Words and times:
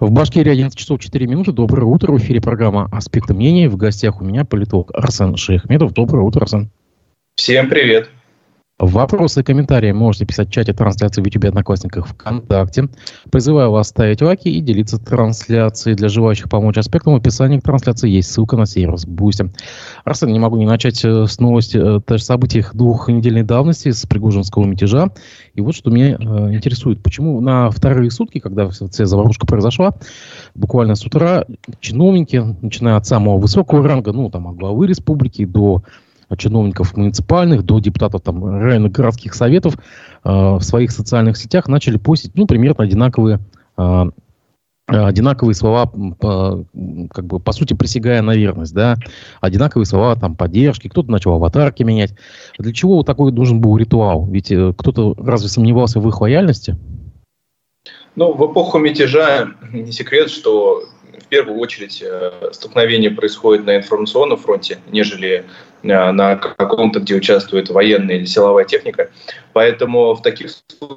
В 0.00 0.10
Башкирии 0.10 0.50
11 0.50 0.78
часов 0.78 0.98
4 0.98 1.26
минуты. 1.26 1.52
Доброе 1.52 1.84
утро. 1.84 2.10
В 2.12 2.16
эфире 2.16 2.40
программа 2.40 2.88
«Аспекты 2.90 3.34
мнений». 3.34 3.68
В 3.68 3.76
гостях 3.76 4.22
у 4.22 4.24
меня 4.24 4.46
политолог 4.46 4.90
Арсен 4.94 5.36
Шаяхметов. 5.36 5.92
Доброе 5.92 6.22
утро, 6.22 6.40
Арсен. 6.40 6.70
Всем 7.34 7.68
привет. 7.68 8.08
Вопросы 8.80 9.40
и 9.40 9.42
комментарии 9.42 9.92
можете 9.92 10.24
писать 10.24 10.48
в 10.48 10.52
чате 10.52 10.72
трансляции 10.72 11.20
в 11.20 11.26
YouTube 11.26 11.44
Одноклассниках 11.44 12.06
ВКонтакте. 12.06 12.88
Призываю 13.30 13.70
вас 13.72 13.88
ставить 13.88 14.22
лайки 14.22 14.48
и 14.48 14.62
делиться 14.62 14.98
трансляцией. 14.98 15.94
Для 15.96 16.08
желающих 16.08 16.48
помочь 16.48 16.78
аспектам 16.78 17.12
в 17.12 17.16
описании 17.16 17.58
к 17.58 17.62
трансляции 17.62 18.08
есть 18.08 18.30
ссылка 18.30 18.56
на 18.56 18.64
сервис 18.64 19.04
Boosty. 19.04 19.50
Арсен, 20.04 20.32
не 20.32 20.38
могу 20.38 20.56
не 20.56 20.64
начать 20.64 21.04
э, 21.04 21.26
с 21.26 21.38
новости, 21.40 21.78
э, 21.78 22.18
событий 22.18 22.64
двухнедельной 22.72 23.42
давности 23.42 23.90
с 23.90 24.06
Пригожинского 24.06 24.64
мятежа. 24.64 25.10
И 25.54 25.60
вот 25.60 25.74
что 25.74 25.90
меня 25.90 26.16
э, 26.18 26.54
интересует. 26.54 27.02
Почему 27.02 27.38
на 27.42 27.70
вторые 27.70 28.10
сутки, 28.10 28.38
когда 28.38 28.70
вся 28.70 29.04
заварушка 29.04 29.46
произошла, 29.46 29.92
буквально 30.54 30.94
с 30.94 31.04
утра 31.04 31.44
чиновники, 31.80 32.42
начиная 32.62 32.96
от 32.96 33.06
самого 33.06 33.36
высокого 33.36 33.86
ранга, 33.86 34.12
ну, 34.12 34.30
там, 34.30 34.48
от 34.48 34.56
главы 34.56 34.86
республики 34.86 35.44
до 35.44 35.82
чиновников 36.36 36.96
муниципальных 36.96 37.64
до 37.64 37.78
депутатов 37.80 38.22
там, 38.22 38.44
районных 38.44 38.92
городских 38.92 39.34
советов 39.34 39.76
э, 39.76 39.78
в 40.30 40.60
своих 40.62 40.90
социальных 40.90 41.36
сетях 41.36 41.68
начали 41.68 41.96
постить 41.96 42.32
ну, 42.34 42.46
примерно 42.46 42.84
одинаковые 42.84 43.40
э, 43.76 44.04
одинаковые 44.90 45.54
слова, 45.54 45.86
как 45.86 47.24
бы, 47.24 47.38
по 47.38 47.52
сути, 47.52 47.74
присягая 47.74 48.22
на 48.22 48.34
верность, 48.34 48.74
да, 48.74 48.96
одинаковые 49.40 49.86
слова 49.86 50.16
там 50.16 50.34
поддержки, 50.34 50.88
кто-то 50.88 51.10
начал 51.10 51.34
аватарки 51.34 51.82
менять. 51.82 52.14
Для 52.58 52.72
чего 52.72 52.96
вот 52.96 53.06
такой 53.06 53.32
должен 53.32 53.60
был 53.60 53.76
ритуал? 53.76 54.26
Ведь 54.26 54.50
э, 54.50 54.72
кто-то 54.76 55.14
разве 55.18 55.48
сомневался 55.48 56.00
в 56.00 56.08
их 56.08 56.20
лояльности? 56.20 56.76
Ну, 58.16 58.32
в 58.34 58.52
эпоху 58.52 58.78
мятежа 58.78 59.50
не 59.72 59.92
секрет, 59.92 60.30
что 60.30 60.82
первую 61.30 61.58
очередь 61.58 62.02
э, 62.04 62.50
столкновение 62.52 63.10
происходит 63.10 63.64
на 63.64 63.76
информационном 63.76 64.36
фронте, 64.36 64.78
нежели 64.90 65.44
э, 65.82 66.10
на 66.10 66.36
каком-то, 66.36 67.00
где 67.00 67.14
участвует 67.14 67.70
военная 67.70 68.16
или 68.16 68.26
силовая 68.26 68.64
техника. 68.64 69.10
Поэтому 69.54 70.14
в 70.14 70.22
таких 70.22 70.50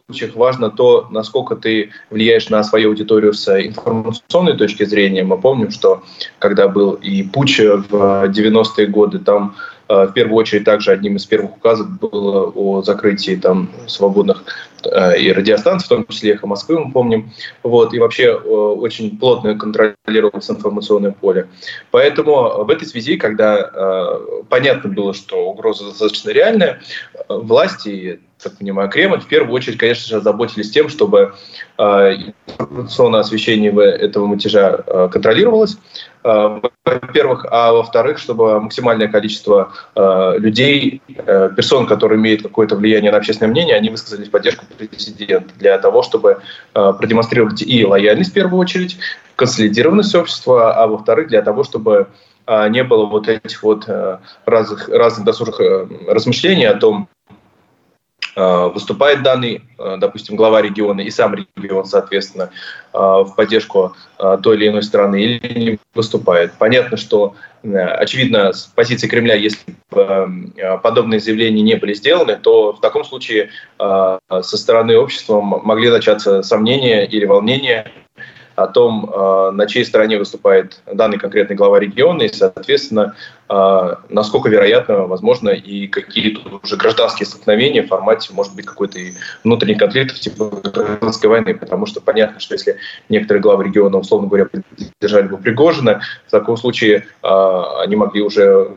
случаях 0.09 0.35
важно 0.35 0.69
то, 0.69 1.07
насколько 1.11 1.55
ты 1.55 1.91
влияешь 2.09 2.49
на 2.49 2.63
свою 2.63 2.89
аудиторию 2.89 3.33
с 3.33 3.47
информационной 3.47 4.57
точки 4.57 4.83
зрения. 4.83 5.23
Мы 5.23 5.39
помним, 5.39 5.71
что 5.71 6.03
когда 6.39 6.67
был 6.67 6.93
и 6.93 7.23
путь 7.23 7.59
в 7.59 8.25
90-е 8.25 8.87
годы, 8.87 9.19
там 9.19 9.55
э, 9.87 10.07
в 10.07 10.13
первую 10.13 10.37
очередь 10.37 10.65
также 10.65 10.91
одним 10.91 11.15
из 11.15 11.25
первых 11.25 11.57
указов 11.57 11.87
было 11.99 12.51
о 12.55 12.81
закрытии 12.81 13.35
там 13.35 13.69
свободных 13.87 14.43
и 14.87 15.31
радиостанций, 15.31 15.85
в 15.85 15.89
том 15.89 16.07
числе 16.07 16.33
«Эхо 16.33 16.47
Москвы», 16.47 16.79
мы 16.79 16.91
помним. 16.91 17.31
Вот, 17.63 17.93
и 17.93 17.99
вообще 17.99 18.25
э, 18.25 18.37
очень 18.37 19.17
плотно 19.17 19.57
контролировалось 19.57 20.49
информационное 20.49 21.11
поле. 21.11 21.47
Поэтому 21.91 22.63
в 22.63 22.69
этой 22.69 22.87
связи, 22.87 23.17
когда 23.17 23.59
э, 23.59 24.43
понятно 24.49 24.89
было, 24.89 25.13
что 25.13 25.49
угроза 25.49 25.85
достаточно 25.85 26.31
реальная, 26.31 26.81
власти, 27.27 28.19
так 28.41 28.57
понимаю, 28.57 28.89
Кремль 28.89 29.21
в 29.21 29.27
первую 29.27 29.53
очередь, 29.53 29.77
конечно 29.77 30.07
же, 30.07 30.17
озаботились 30.17 30.71
тем, 30.71 30.89
чтобы 30.89 31.33
информационное 31.77 33.21
освещение 33.21 33.71
этого 33.71 34.27
мятежа 34.27 35.09
контролировалось, 35.11 35.77
Э, 36.23 36.61
во-первых, 36.85 37.45
а 37.49 37.73
во-вторых, 37.73 38.17
чтобы 38.17 38.59
максимальное 38.59 39.07
количество 39.07 39.73
э, 39.95 40.35
людей, 40.37 41.01
э, 41.07 41.49
персон, 41.55 41.85
которые 41.85 42.19
имеют 42.19 42.43
какое-то 42.43 42.75
влияние 42.75 43.11
на 43.11 43.17
общественное 43.17 43.51
мнение, 43.51 43.75
они 43.75 43.89
высказались 43.89 44.27
в 44.27 44.31
поддержку 44.31 44.65
президента 44.75 45.53
для 45.57 45.77
того, 45.77 46.03
чтобы 46.03 46.41
э, 46.73 46.93
продемонстрировать 46.97 47.61
и 47.61 47.85
лояльность 47.85 48.31
в 48.31 48.33
первую 48.33 48.59
очередь, 48.59 48.97
консолидированность 49.35 50.15
общества, 50.15 50.73
а 50.73 50.87
во-вторых, 50.87 51.27
для 51.27 51.41
того, 51.41 51.63
чтобы 51.63 52.07
э, 52.45 52.69
не 52.69 52.83
было 52.83 53.05
вот 53.05 53.27
этих 53.27 53.63
вот 53.63 53.85
э, 53.87 54.19
разных, 54.45 54.89
разных 54.89 55.25
досужих 55.25 55.59
э, 55.59 55.87
размышлений 56.07 56.65
о 56.65 56.75
том, 56.75 57.07
выступает 58.35 59.21
данный, 59.23 59.61
э, 59.77 59.97
допустим, 59.99 60.35
глава 60.35 60.61
региона 60.61 61.01
и 61.01 61.09
сам 61.09 61.35
регион, 61.35 61.85
соответственно, 61.85 62.49
э, 62.93 62.97
в 62.97 63.33
поддержку 63.35 63.95
той 64.41 64.55
или 64.55 64.69
иной 64.69 64.83
страны 64.83 65.21
или 65.21 65.59
не 65.59 65.79
выступает. 65.93 66.53
Понятно, 66.57 66.95
что, 66.95 67.35
очевидно, 67.63 68.53
с 68.53 68.71
позиции 68.73 69.07
Кремля, 69.07 69.35
если 69.35 69.75
подобные 70.81 71.19
заявления 71.19 71.61
не 71.61 71.75
были 71.75 71.93
сделаны, 71.93 72.37
то 72.37 72.71
в 72.71 72.79
таком 72.79 73.03
случае 73.03 73.49
со 73.77 74.21
стороны 74.57 74.97
общества 74.97 75.41
могли 75.41 75.89
начаться 75.89 76.41
сомнения 76.41 77.05
или 77.05 77.25
волнения 77.25 77.91
о 78.55 78.67
том, 78.67 79.09
э, 79.09 79.51
на 79.51 79.65
чьей 79.67 79.85
стороне 79.85 80.17
выступает 80.17 80.81
данный 80.91 81.17
конкретный 81.17 81.55
глава 81.55 81.79
региона, 81.79 82.23
и, 82.23 82.33
соответственно, 82.33 83.15
э, 83.49 83.95
насколько 84.09 84.49
вероятно, 84.49 85.07
возможно, 85.07 85.49
и 85.49 85.87
какие-то 85.87 86.59
уже 86.63 86.77
гражданские 86.77 87.25
столкновения 87.25 87.83
в 87.83 87.87
формате, 87.87 88.31
может 88.33 88.55
быть, 88.55 88.65
какой-то 88.65 88.99
внутренний 89.43 89.75
конфликт 89.75 90.19
типа 90.19 90.49
гражданской 90.63 91.29
войны, 91.29 91.55
потому 91.55 91.85
что 91.85 92.01
понятно, 92.01 92.39
что 92.39 92.53
если 92.55 92.77
некоторые 93.09 93.41
главы 93.41 93.65
региона, 93.65 93.97
условно 93.97 94.27
говоря, 94.27 94.45
поддержали 94.45 95.27
бы 95.27 95.37
Пригожина, 95.37 96.01
в 96.27 96.31
таком 96.31 96.57
случае 96.57 97.05
э, 97.23 97.61
они 97.79 97.95
могли 97.95 98.21
уже 98.21 98.71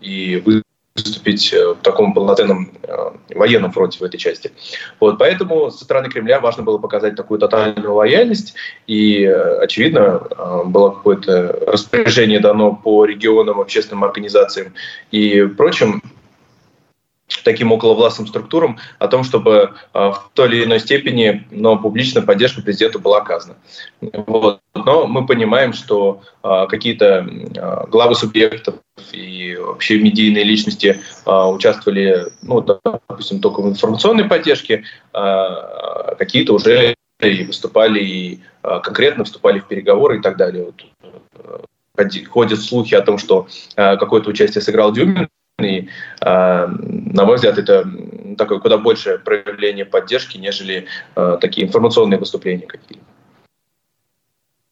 и 0.00 0.61
выступить 0.94 1.52
э, 1.52 1.72
в 1.72 1.76
таком 1.76 2.12
полноценном 2.12 2.70
э, 2.82 3.10
военном 3.34 3.72
фронте 3.72 3.98
в 3.98 4.02
этой 4.02 4.18
части. 4.18 4.52
Вот, 5.00 5.18
поэтому 5.18 5.70
со 5.70 5.84
стороны 5.84 6.10
Кремля 6.10 6.40
важно 6.40 6.62
было 6.62 6.78
показать 6.78 7.16
такую 7.16 7.40
тотальную 7.40 7.94
лояльность, 7.94 8.54
и, 8.86 9.22
э, 9.22 9.58
очевидно, 9.60 10.20
было 10.66 10.90
какое-то 10.90 11.58
распоряжение 11.66 12.40
дано 12.40 12.74
по 12.74 13.04
регионам, 13.04 13.60
общественным 13.60 14.04
организациям 14.04 14.74
и 15.10 15.42
прочим 15.42 16.02
таким 17.44 17.72
околовластным 17.72 18.26
структурам 18.26 18.78
о 18.98 19.08
том, 19.08 19.24
чтобы 19.24 19.74
в 19.92 20.30
той 20.34 20.48
или 20.48 20.64
иной 20.64 20.80
степени, 20.80 21.46
но 21.50 21.76
публичная 21.76 22.22
поддержка 22.22 22.62
президенту 22.62 22.98
была 22.98 23.18
оказана. 23.18 23.56
Вот. 24.00 24.60
Но 24.74 25.06
мы 25.06 25.26
понимаем, 25.26 25.72
что 25.72 26.22
какие-то 26.42 27.26
главы 27.88 28.14
субъектов 28.14 28.76
и 29.12 29.56
вообще 29.56 29.98
медийные 29.98 30.44
личности 30.44 31.00
а, 31.24 31.50
участвовали, 31.50 32.26
ну, 32.42 32.60
допустим, 32.60 33.40
только 33.40 33.60
в 33.60 33.68
информационной 33.68 34.24
поддержке, 34.24 34.84
а, 35.12 36.14
какие-то 36.16 36.54
уже 36.54 36.94
и 37.20 37.44
выступали 37.44 38.00
и 38.00 38.40
а, 38.62 38.80
конкретно 38.80 39.24
вступали 39.24 39.60
в 39.60 39.66
переговоры 39.66 40.18
и 40.18 40.22
так 40.22 40.36
далее. 40.36 40.64
Вот, 40.64 40.84
э, 41.96 42.24
ходят 42.28 42.60
слухи 42.60 42.94
о 42.94 43.02
том, 43.02 43.18
что 43.18 43.46
а, 43.76 43.96
какое-то 43.96 44.30
участие 44.30 44.62
сыграл 44.62 44.92
Дюмин, 44.92 45.28
и, 45.60 45.88
а, 46.20 46.66
на 46.66 47.24
мой 47.24 47.36
взгляд, 47.36 47.58
это 47.58 47.88
такое 48.36 48.58
куда 48.58 48.78
большее 48.78 49.18
проявление 49.18 49.84
поддержки, 49.84 50.38
нежели 50.38 50.86
а, 51.14 51.36
такие 51.36 51.66
информационные 51.66 52.18
выступления 52.18 52.66
какие-то. 52.66 53.04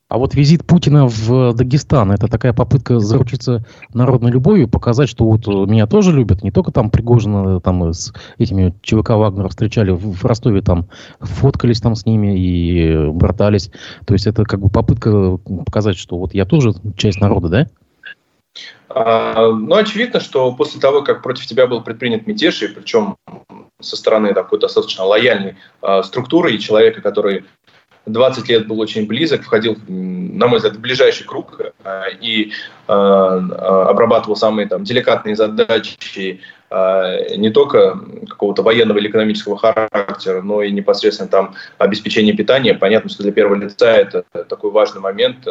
А 0.09 0.19
вот 0.19 0.35
визит 0.35 0.67
Путина 0.67 1.07
в 1.07 1.55
Дагестан, 1.55 2.11
это 2.11 2.27
такая 2.27 2.53
попытка 2.53 2.99
заручиться 2.99 3.65
народной 3.95 4.33
любовью, 4.33 4.69
показать, 4.69 5.09
что 5.09 5.25
вот 5.25 5.47
меня 5.47 5.87
тоже 5.87 6.11
любят, 6.11 6.43
не 6.43 6.51
только 6.51 6.73
там 6.73 6.91
Пригожина 6.91 7.61
там 7.61 7.93
с 7.93 8.13
этими 8.37 8.75
ЧВК 8.83 9.11
Вагнера 9.11 9.49
встречали 9.49 9.93
в 9.93 10.25
Ростове, 10.25 10.63
там 10.63 10.89
фоткались 11.21 11.81
там 11.81 11.95
с 11.95 12.07
ними 12.07 12.37
и 12.37 13.09
братались. 13.13 13.71
То 14.05 14.15
есть 14.15 14.27
это 14.27 14.43
как 14.43 14.59
бы 14.59 14.69
попытка 14.69 15.37
показать, 15.65 15.97
что 15.97 16.19
вот 16.19 16.35
я 16.35 16.45
тоже 16.45 16.73
часть 16.97 17.21
народа, 17.21 17.49
да? 17.49 17.67
А, 18.89 19.49
ну, 19.51 19.75
очевидно, 19.75 20.21
что 20.21 20.53
после 20.53 20.81
того, 20.81 21.03
как 21.03 21.23
против 21.23 21.47
тебя 21.47 21.67
был 21.67 21.83
предпринят 21.83 22.27
мятеж, 22.27 22.63
и 22.63 22.69
причем 22.69 23.17
со 23.81 23.97
стороны 23.97 24.35
такой 24.35 24.59
достаточно 24.59 25.05
лояльной 25.05 25.57
э, 25.83 26.03
структуры 26.03 26.53
и 26.53 26.59
человека, 26.59 27.01
который 27.01 27.45
20 28.07 28.49
лет 28.49 28.67
был 28.67 28.81
очень 28.81 29.07
близок, 29.07 29.43
входил, 29.43 29.77
на 29.87 30.49
мой 30.49 30.59
взгляд, 30.59 30.77
в 30.77 30.81
ближайший 30.81 31.25
круг 31.25 31.61
э, 31.85 32.03
и 32.21 32.53
обрабатывал 32.87 34.35
самые 34.35 34.67
там, 34.67 34.83
деликатные 34.83 35.37
задачи 35.37 36.41
а, 36.41 36.60
не 36.71 37.51
только 37.51 37.99
какого-то 38.29 38.63
военного 38.63 38.99
или 38.99 39.09
экономического 39.09 39.59
характера, 39.59 40.41
но 40.41 40.63
и 40.63 40.71
непосредственно 40.71 41.29
там 41.29 41.55
обеспечение 41.79 42.33
питания. 42.35 42.75
Понятно, 42.75 43.11
что 43.11 43.25
для 43.25 43.33
первого 43.33 43.57
лица 43.57 43.91
это 43.91 44.25
такой 44.49 44.71
важный 44.71 45.01
момент, 45.01 45.47
э, 45.49 45.51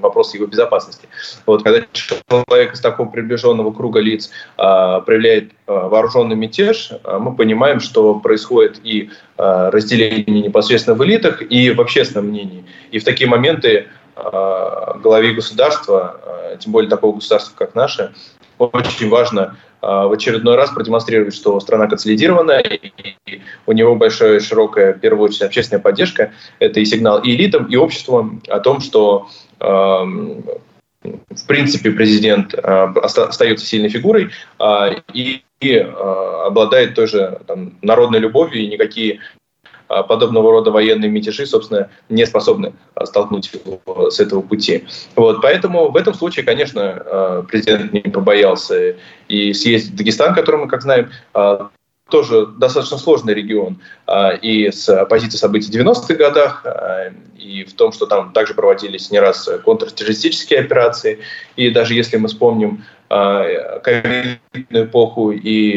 вопрос 0.00 0.34
его 0.34 0.46
безопасности. 0.46 1.08
Вот 1.46 1.62
когда 1.62 1.82
человек 1.92 2.74
из 2.74 2.80
такого 2.80 3.08
приближенного 3.08 3.72
круга 3.72 4.00
лиц 4.00 4.30
а, 4.58 5.00
проявляет 5.00 5.52
а, 5.66 5.88
вооруженный 5.88 6.36
мятеж, 6.36 6.92
мы 7.04 7.34
понимаем, 7.34 7.80
что 7.80 8.14
происходит 8.16 8.80
и 8.84 9.10
разделение 9.38 10.42
непосредственно 10.42 10.96
в 10.96 11.04
элитах, 11.04 11.40
и 11.40 11.70
в 11.70 11.80
общественном 11.80 12.28
мнении. 12.28 12.66
И 12.90 12.98
в 12.98 13.04
такие 13.04 13.28
моменты 13.28 13.86
главе 14.14 15.32
государства, 15.32 16.20
тем 16.58 16.72
более 16.72 16.90
такого 16.90 17.14
государства, 17.14 17.54
как 17.56 17.74
наше, 17.74 18.12
очень 18.58 19.08
важно 19.08 19.56
в 19.80 20.12
очередной 20.12 20.56
раз 20.56 20.70
продемонстрирует, 20.70 21.34
что 21.34 21.58
страна 21.60 21.86
консолидированная, 21.86 22.60
и 22.60 23.40
у 23.66 23.72
него 23.72 23.96
большая, 23.96 24.40
широкая, 24.40 24.94
в 24.94 25.00
первую 25.00 25.28
очередь, 25.28 25.42
общественная 25.42 25.82
поддержка. 25.82 26.32
Это 26.58 26.80
и 26.80 26.84
сигнал 26.84 27.22
и 27.22 27.34
элитам, 27.34 27.64
и 27.64 27.76
обществу 27.76 28.40
о 28.48 28.60
том, 28.60 28.80
что 28.80 29.28
эм, 29.60 30.44
в 31.02 31.46
принципе, 31.46 31.92
президент 31.92 32.54
остается 32.54 33.64
сильной 33.64 33.88
фигурой 33.88 34.30
и 35.14 35.42
обладает 35.62 36.94
той 36.94 37.06
же 37.06 37.40
там, 37.46 37.74
народной 37.82 38.18
любовью, 38.18 38.62
и 38.62 38.66
никакие 38.66 39.20
подобного 39.90 40.52
рода 40.52 40.70
военные 40.70 41.10
мятежи, 41.10 41.46
собственно, 41.46 41.90
не 42.08 42.24
способны 42.24 42.74
а, 42.94 43.06
столкнуть 43.06 43.50
его 43.52 44.10
с 44.10 44.20
этого 44.20 44.40
пути. 44.40 44.84
Вот, 45.16 45.42
поэтому 45.42 45.90
в 45.90 45.96
этом 45.96 46.14
случае, 46.14 46.44
конечно, 46.44 46.82
а, 46.82 47.42
президент 47.42 47.92
не 47.92 48.00
побоялся 48.00 48.96
и 49.28 49.52
съездить 49.52 49.92
в 49.92 49.96
Дагестан, 49.96 50.34
который 50.34 50.60
мы, 50.60 50.68
как 50.68 50.82
знаем, 50.82 51.10
тоже 52.08 52.46
достаточно 52.46 52.98
сложный 52.98 53.34
регион, 53.34 53.78
и 54.42 54.70
с 54.72 55.04
позиции 55.06 55.36
событий 55.36 55.70
в 55.70 55.74
90-х 55.74 56.14
годах, 56.14 56.66
и 57.38 57.62
в 57.62 57.72
том, 57.74 57.92
что 57.92 58.06
там 58.06 58.32
также 58.32 58.54
проводились 58.54 59.12
не 59.12 59.20
раз 59.20 59.48
контртеррористические 59.64 60.58
операции, 60.58 61.20
и 61.54 61.70
даже 61.70 61.94
если 61.94 62.16
мы 62.16 62.26
вспомним 62.26 62.84
ковидную 63.08 64.40
эпоху 64.72 65.30
и 65.30 65.74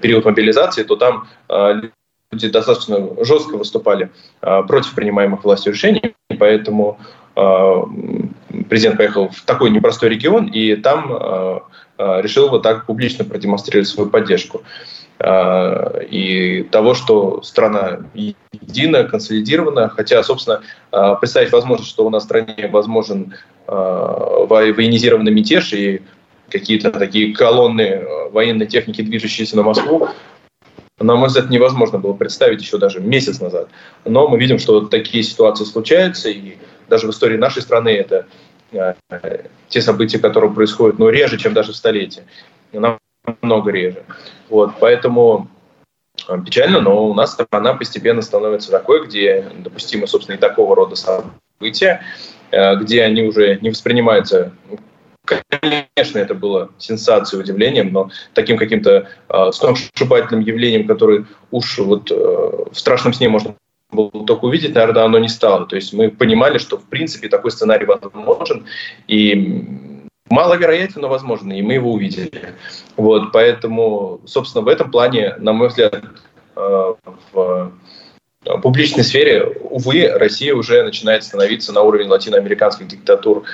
период 0.00 0.24
мобилизации, 0.24 0.84
то 0.84 0.96
там 0.96 1.28
люди 2.32 2.48
достаточно 2.48 2.98
жестко 3.24 3.56
выступали 3.56 4.10
а, 4.40 4.62
против 4.62 4.94
принимаемых 4.94 5.44
властью 5.44 5.72
решений, 5.72 6.14
поэтому 6.38 6.98
а, 7.36 7.84
президент 8.68 8.96
поехал 8.96 9.28
в 9.28 9.42
такой 9.42 9.70
непростой 9.70 10.08
регион 10.08 10.46
и 10.46 10.74
там 10.76 11.12
а, 11.12 11.62
решил 11.98 12.48
вот 12.48 12.62
так 12.62 12.86
публично 12.86 13.24
продемонстрировать 13.24 13.88
свою 13.88 14.10
поддержку. 14.10 14.62
И 16.10 16.66
того, 16.72 16.94
что 16.94 17.42
страна 17.42 18.00
единая, 18.12 19.04
консолидирована, 19.04 19.88
хотя, 19.88 20.20
собственно, 20.24 20.62
представить 21.20 21.52
возможность, 21.52 21.90
что 21.90 22.04
у 22.04 22.10
нас 22.10 22.24
в 22.24 22.26
стране 22.26 22.68
возможен 22.72 23.32
военизированный 23.68 25.30
мятеж 25.30 25.74
и 25.74 26.02
какие-то 26.50 26.90
такие 26.90 27.32
колонны 27.36 28.02
военной 28.32 28.66
техники, 28.66 29.00
движущиеся 29.02 29.56
на 29.56 29.62
Москву, 29.62 30.08
на 30.98 31.16
мой 31.16 31.28
взгляд, 31.28 31.50
невозможно 31.50 31.98
было 31.98 32.12
представить 32.12 32.60
еще 32.60 32.78
даже 32.78 33.00
месяц 33.00 33.40
назад. 33.40 33.68
Но 34.04 34.28
мы 34.28 34.38
видим, 34.38 34.58
что 34.58 34.82
такие 34.82 35.24
ситуации 35.24 35.64
случаются, 35.64 36.28
и 36.28 36.56
даже 36.88 37.06
в 37.06 37.10
истории 37.10 37.36
нашей 37.36 37.62
страны 37.62 37.90
это 37.90 38.26
э, 38.72 38.94
те 39.68 39.80
события, 39.80 40.18
которые 40.18 40.52
происходят, 40.52 40.98
ну, 40.98 41.08
реже, 41.08 41.38
чем 41.38 41.54
даже 41.54 41.72
в 41.72 41.76
столетии. 41.76 42.22
Намного 42.72 43.70
реже. 43.70 44.04
Вот, 44.48 44.74
поэтому 44.80 45.48
э, 46.28 46.36
печально, 46.44 46.80
но 46.80 47.06
у 47.06 47.14
нас 47.14 47.32
страна 47.32 47.74
постепенно 47.74 48.22
становится 48.22 48.70
такой, 48.70 49.06
где 49.06 49.46
допустимы, 49.58 50.06
собственно, 50.06 50.36
и 50.36 50.38
такого 50.38 50.76
рода 50.76 50.94
события, 50.94 52.02
э, 52.50 52.76
где 52.76 53.02
они 53.02 53.22
уже 53.22 53.58
не 53.60 53.70
воспринимаются 53.70 54.52
Конечно, 55.24 56.18
это 56.18 56.34
было 56.34 56.70
сенсацией, 56.78 57.42
удивлением, 57.42 57.92
но 57.92 58.10
таким 58.34 58.56
каким-то 58.56 59.08
э, 59.28 59.52
сногсшибательным 59.52 60.44
явлением, 60.44 60.86
которое 60.86 61.26
уж 61.52 61.78
вот 61.78 62.10
э, 62.10 62.14
в 62.14 62.74
страшном 62.74 63.12
сне 63.12 63.28
можно 63.28 63.54
было 63.92 64.10
только 64.26 64.46
увидеть, 64.46 64.74
наверное, 64.74 65.04
оно 65.04 65.18
не 65.18 65.28
стало. 65.28 65.66
То 65.66 65.76
есть 65.76 65.92
мы 65.92 66.10
понимали, 66.10 66.58
что 66.58 66.76
в 66.76 66.84
принципе 66.84 67.28
такой 67.28 67.52
сценарий 67.52 67.86
возможен, 67.86 68.66
и 69.06 70.00
маловероятен, 70.28 71.02
но 71.02 71.08
возможно, 71.08 71.52
и 71.52 71.62
мы 71.62 71.74
его 71.74 71.92
увидели. 71.92 72.54
Вот, 72.96 73.32
поэтому, 73.32 74.20
собственно, 74.24 74.64
в 74.64 74.68
этом 74.68 74.90
плане, 74.90 75.36
на 75.38 75.52
мой 75.52 75.68
взгляд, 75.68 76.02
э, 76.56 76.94
в 77.32 77.72
публичной 78.62 79.04
сфере, 79.04 79.44
увы, 79.44 80.08
Россия 80.08 80.54
уже 80.54 80.82
начинает 80.82 81.22
становиться 81.22 81.72
на 81.72 81.82
уровень 81.82 82.08
латиноамериканских 82.08 82.88
диктатур 82.88 83.44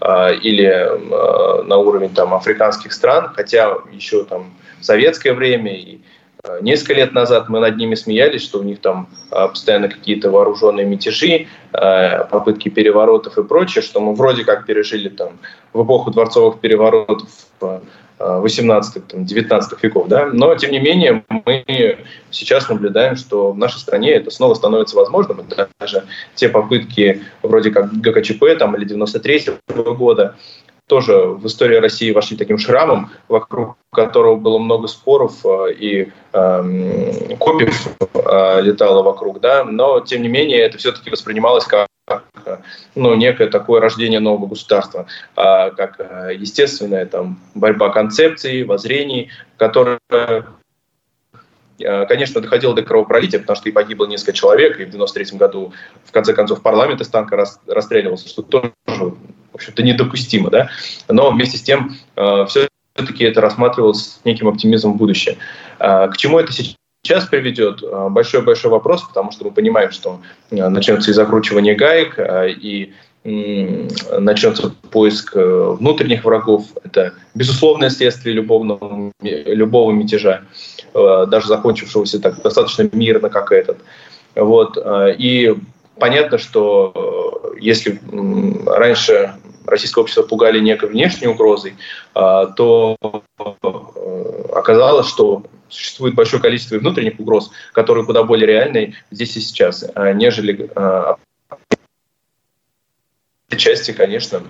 или 0.00 0.66
а, 0.66 1.62
на 1.62 1.76
уровень 1.78 2.14
там, 2.14 2.34
африканских 2.34 2.92
стран, 2.92 3.32
хотя 3.34 3.76
еще 3.92 4.24
там 4.24 4.54
в 4.80 4.84
советское 4.84 5.32
время 5.32 5.74
и 5.74 6.00
а, 6.42 6.60
несколько 6.60 6.94
лет 6.94 7.12
назад 7.12 7.48
мы 7.48 7.60
над 7.60 7.76
ними 7.76 7.94
смеялись, 7.94 8.42
что 8.42 8.58
у 8.58 8.62
них 8.62 8.80
там 8.80 9.08
постоянно 9.30 9.88
какие-то 9.88 10.30
вооруженные 10.30 10.86
мятежи, 10.86 11.46
попытки 11.72 12.68
переворотов 12.68 13.38
и 13.38 13.42
прочее, 13.42 13.82
что 13.82 14.00
мы 14.00 14.14
вроде 14.14 14.44
как 14.44 14.66
пережили 14.66 15.08
там 15.08 15.38
в 15.72 15.84
эпоху 15.84 16.10
дворцовых 16.10 16.60
переворотов 16.60 17.28
18-19 18.18 19.60
веков. 19.82 20.08
Да? 20.08 20.26
Но, 20.26 20.54
тем 20.54 20.70
не 20.72 20.78
менее, 20.78 21.24
мы 21.28 21.98
сейчас 22.30 22.68
наблюдаем, 22.68 23.16
что 23.16 23.52
в 23.52 23.58
нашей 23.58 23.78
стране 23.78 24.12
это 24.12 24.30
снова 24.30 24.54
становится 24.54 24.96
возможным. 24.96 25.44
Даже 25.78 26.04
те 26.34 26.48
попытки 26.48 27.22
вроде 27.42 27.70
как 27.70 27.92
ГКЧП 27.92 28.58
там, 28.58 28.76
или 28.76 28.84
93 28.84 29.58
-го 29.68 29.94
года, 29.94 30.36
тоже 30.86 31.16
в 31.16 31.46
истории 31.46 31.76
России 31.76 32.12
вошли 32.12 32.36
таким 32.36 32.58
шрамом, 32.58 33.10
вокруг 33.28 33.76
которого 33.92 34.36
было 34.36 34.58
много 34.58 34.86
споров 34.88 35.44
э, 35.44 35.72
и 35.72 36.12
э, 36.32 37.36
копьев 37.38 37.88
э, 38.14 38.60
летало 38.62 39.02
вокруг, 39.02 39.40
да, 39.40 39.64
но 39.64 40.00
тем 40.00 40.22
не 40.22 40.28
менее 40.28 40.60
это 40.60 40.78
все-таки 40.78 41.10
воспринималось 41.10 41.64
как 41.64 41.88
ну, 42.94 43.14
некое 43.14 43.48
такое 43.48 43.80
рождение 43.80 44.20
нового 44.20 44.46
государства, 44.46 45.06
а, 45.34 45.70
как 45.70 45.96
э, 45.98 46.34
естественная 46.38 47.04
там, 47.06 47.40
борьба 47.54 47.90
концепций, 47.90 48.62
воззрений, 48.62 49.30
которая 49.56 49.98
э, 50.10 50.42
конечно, 51.78 52.40
доходило 52.40 52.74
до 52.74 52.82
кровопролития, 52.82 53.40
потому 53.40 53.56
что 53.56 53.68
и 53.68 53.72
погибло 53.72 54.06
несколько 54.06 54.32
человек, 54.32 54.80
и 54.80 54.84
в 54.84 54.90
93 54.90 55.38
году, 55.38 55.72
в 56.04 56.12
конце 56.12 56.32
концов, 56.32 56.62
парламент 56.62 57.00
из 57.00 57.08
танка 57.08 57.36
расстреливался, 57.66 58.28
что 58.28 58.42
тоже, 58.42 58.70
в 58.86 59.54
общем-то, 59.54 59.82
недопустимо, 59.82 60.50
да, 60.50 60.70
но 61.08 61.30
вместе 61.30 61.58
с 61.58 61.62
тем 61.62 61.96
э, 62.16 62.46
все-таки 62.48 63.24
это 63.24 63.40
рассматривалось 63.40 64.02
с 64.02 64.24
неким 64.24 64.48
оптимизмом 64.48 64.94
в 64.94 64.96
будущее. 64.96 65.36
К 65.78 66.12
чему 66.16 66.38
это 66.38 66.52
сейчас 66.52 66.76
сейчас 67.04 67.26
приведет, 67.26 67.84
большой-большой 68.10 68.68
вопрос, 68.68 69.04
потому 69.04 69.30
что 69.30 69.44
мы 69.44 69.52
понимаем, 69.52 69.92
что 69.92 70.20
начнется 70.50 71.12
и 71.12 71.14
закручивание 71.14 71.76
гаек, 71.76 72.18
и 72.18 72.94
начнется 73.26 74.72
поиск 74.90 75.36
э, 75.36 75.76
внутренних 75.78 76.24
врагов. 76.24 76.66
Это 76.84 77.14
безусловное 77.34 77.90
следствие 77.90 78.34
любого, 78.34 79.12
любого 79.20 79.90
мятежа, 79.90 80.42
даже 81.26 81.48
закончившегося 81.48 82.20
так 82.20 82.42
достаточно 82.42 82.88
мирно, 82.92 83.28
как 83.28 83.52
этот. 83.52 83.78
Вот. 84.34 84.78
И 85.18 85.56
понятно, 85.98 86.38
что 86.38 86.92
э, 87.54 87.58
если 87.60 88.00
раньше 88.66 89.34
российское 89.66 90.00
общество 90.00 90.22
пугали 90.22 90.60
некой 90.60 90.88
внешней 90.88 91.26
угрозой, 91.28 91.74
то 92.14 92.96
э, 93.02 94.42
оказалось, 94.54 95.08
что 95.08 95.42
существует 95.68 96.14
большое 96.14 96.40
количество 96.40 96.76
внутренних 96.76 97.18
угроз, 97.18 97.50
которые 97.72 98.04
куда 98.04 98.22
более 98.22 98.46
реальны 98.46 98.94
здесь 99.10 99.36
и 99.36 99.40
сейчас, 99.40 99.84
нежели 100.14 100.70
части, 103.56 103.92
конечно, 103.92 104.42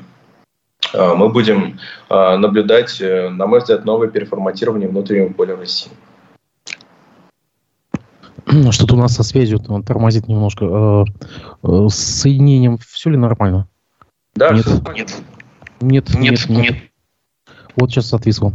мы 0.93 1.29
будем 1.29 1.79
наблюдать, 2.11 3.01
э, 3.01 3.29
на 3.29 3.47
мой 3.47 3.61
взгляд, 3.61 3.85
новое 3.85 4.09
переформатирование 4.09 4.89
внутреннего 4.89 5.33
поля 5.33 5.57
России. 5.57 5.93
Что-то 8.71 8.95
у 8.95 8.99
нас 8.99 9.15
со 9.15 9.23
связью 9.23 9.61
он 9.69 9.83
тормозит 9.83 10.29
немножко. 10.29 10.65
Э, 10.65 11.05
э, 11.63 11.89
с 11.89 11.97
соединением 11.97 12.79
все 12.79 13.11
ли 13.11 13.17
нормально? 13.17 13.69
Да, 14.35 14.53
нет. 14.53 14.67
Нет. 14.95 15.23
Нет, 15.81 16.15
нет, 16.15 16.49
нет. 16.49 16.49
нет. 16.49 16.77
Вот 17.77 17.91
сейчас 17.91 18.13
отвисло. 18.13 18.53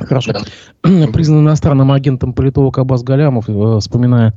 Хорошо. 0.00 0.32
Да. 0.32 1.06
Признан 1.12 1.40
иностранным 1.40 1.90
агентом 1.92 2.32
политолог 2.32 2.78
Абаз 2.78 3.02
Галямов, 3.02 3.48
э, 3.48 3.78
вспоминая 3.80 4.34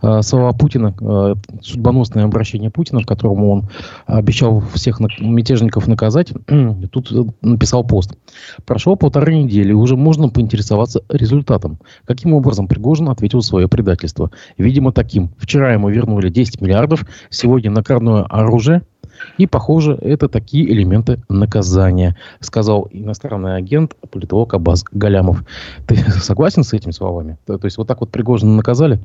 э, 0.00 0.22
слова 0.22 0.52
Путина, 0.52 0.94
э, 1.00 1.34
судьбоносное 1.60 2.24
обращение 2.24 2.70
Путина, 2.70 3.00
в 3.00 3.06
котором 3.06 3.44
он 3.44 3.68
обещал 4.06 4.62
всех 4.74 5.00
мятежников 5.00 5.86
наказать, 5.86 6.32
тут 6.90 7.42
написал 7.42 7.84
пост. 7.84 8.16
Прошло 8.64 8.96
полторы 8.96 9.34
недели, 9.34 9.72
уже 9.72 9.96
можно 9.96 10.28
поинтересоваться 10.28 11.02
результатом. 11.08 11.78
Каким 12.06 12.34
образом 12.34 12.68
Пригожин 12.68 13.08
ответил 13.08 13.42
свое 13.42 13.68
предательство? 13.68 14.30
Видимо, 14.56 14.92
таким. 14.92 15.30
Вчера 15.38 15.72
ему 15.72 15.88
вернули 15.90 16.28
10 16.28 16.60
миллиардов, 16.60 17.04
сегодня 17.30 17.70
накорное 17.70 18.22
оружие, 18.22 18.82
и, 19.38 19.46
похоже, 19.46 19.98
это 20.00 20.28
такие 20.28 20.70
элементы 20.70 21.20
наказания, 21.28 22.16
сказал 22.40 22.88
иностранный 22.90 23.56
агент, 23.56 23.94
политолог 24.10 24.54
Абаз 24.54 24.84
Галямов. 24.90 25.44
Ты 25.86 25.96
согласен 26.20 26.64
с 26.64 26.72
этими 26.72 26.92
словами? 26.92 27.38
То, 27.46 27.58
то 27.58 27.66
есть 27.66 27.76
вот 27.76 27.88
так 27.88 28.00
вот 28.00 28.10
Пригожина 28.10 28.54
наказали? 28.54 29.00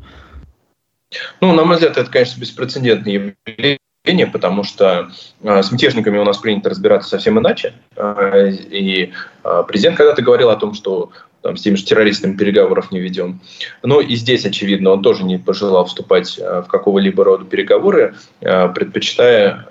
Ну, 1.41 1.53
на 1.53 1.63
мой 1.63 1.75
взгляд, 1.75 1.97
это, 1.97 2.09
конечно, 2.09 2.39
беспрецедентное 2.39 3.35
явление, 3.45 4.27
потому 4.27 4.63
что 4.63 5.09
э, 5.41 5.63
с 5.63 5.71
мятежниками 5.71 6.17
у 6.17 6.23
нас 6.23 6.37
принято 6.37 6.69
разбираться 6.69 7.09
совсем 7.09 7.39
иначе. 7.39 7.73
Э, 7.95 8.49
и 8.49 9.13
э, 9.43 9.63
президент 9.67 9.97
когда-то 9.97 10.21
говорил 10.21 10.49
о 10.49 10.55
том, 10.55 10.73
что 10.73 11.11
там, 11.47 11.55
с 11.55 11.61
теми 11.61 11.75
же 11.75 11.85
террористами 11.85 12.35
переговоров 12.35 12.91
не 12.91 12.99
ведем. 12.99 13.39
Но 13.81 14.01
и 14.01 14.15
здесь, 14.15 14.45
очевидно, 14.45 14.91
он 14.91 15.01
тоже 15.01 15.23
не 15.23 15.37
пожелал 15.37 15.85
вступать 15.85 16.37
в 16.37 16.67
какого-либо 16.67 17.23
рода 17.23 17.45
переговоры, 17.45 18.15
предпочитая 18.41 19.69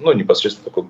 ну, 0.00 0.12
непосредственно 0.14 0.64
такой 0.70 0.84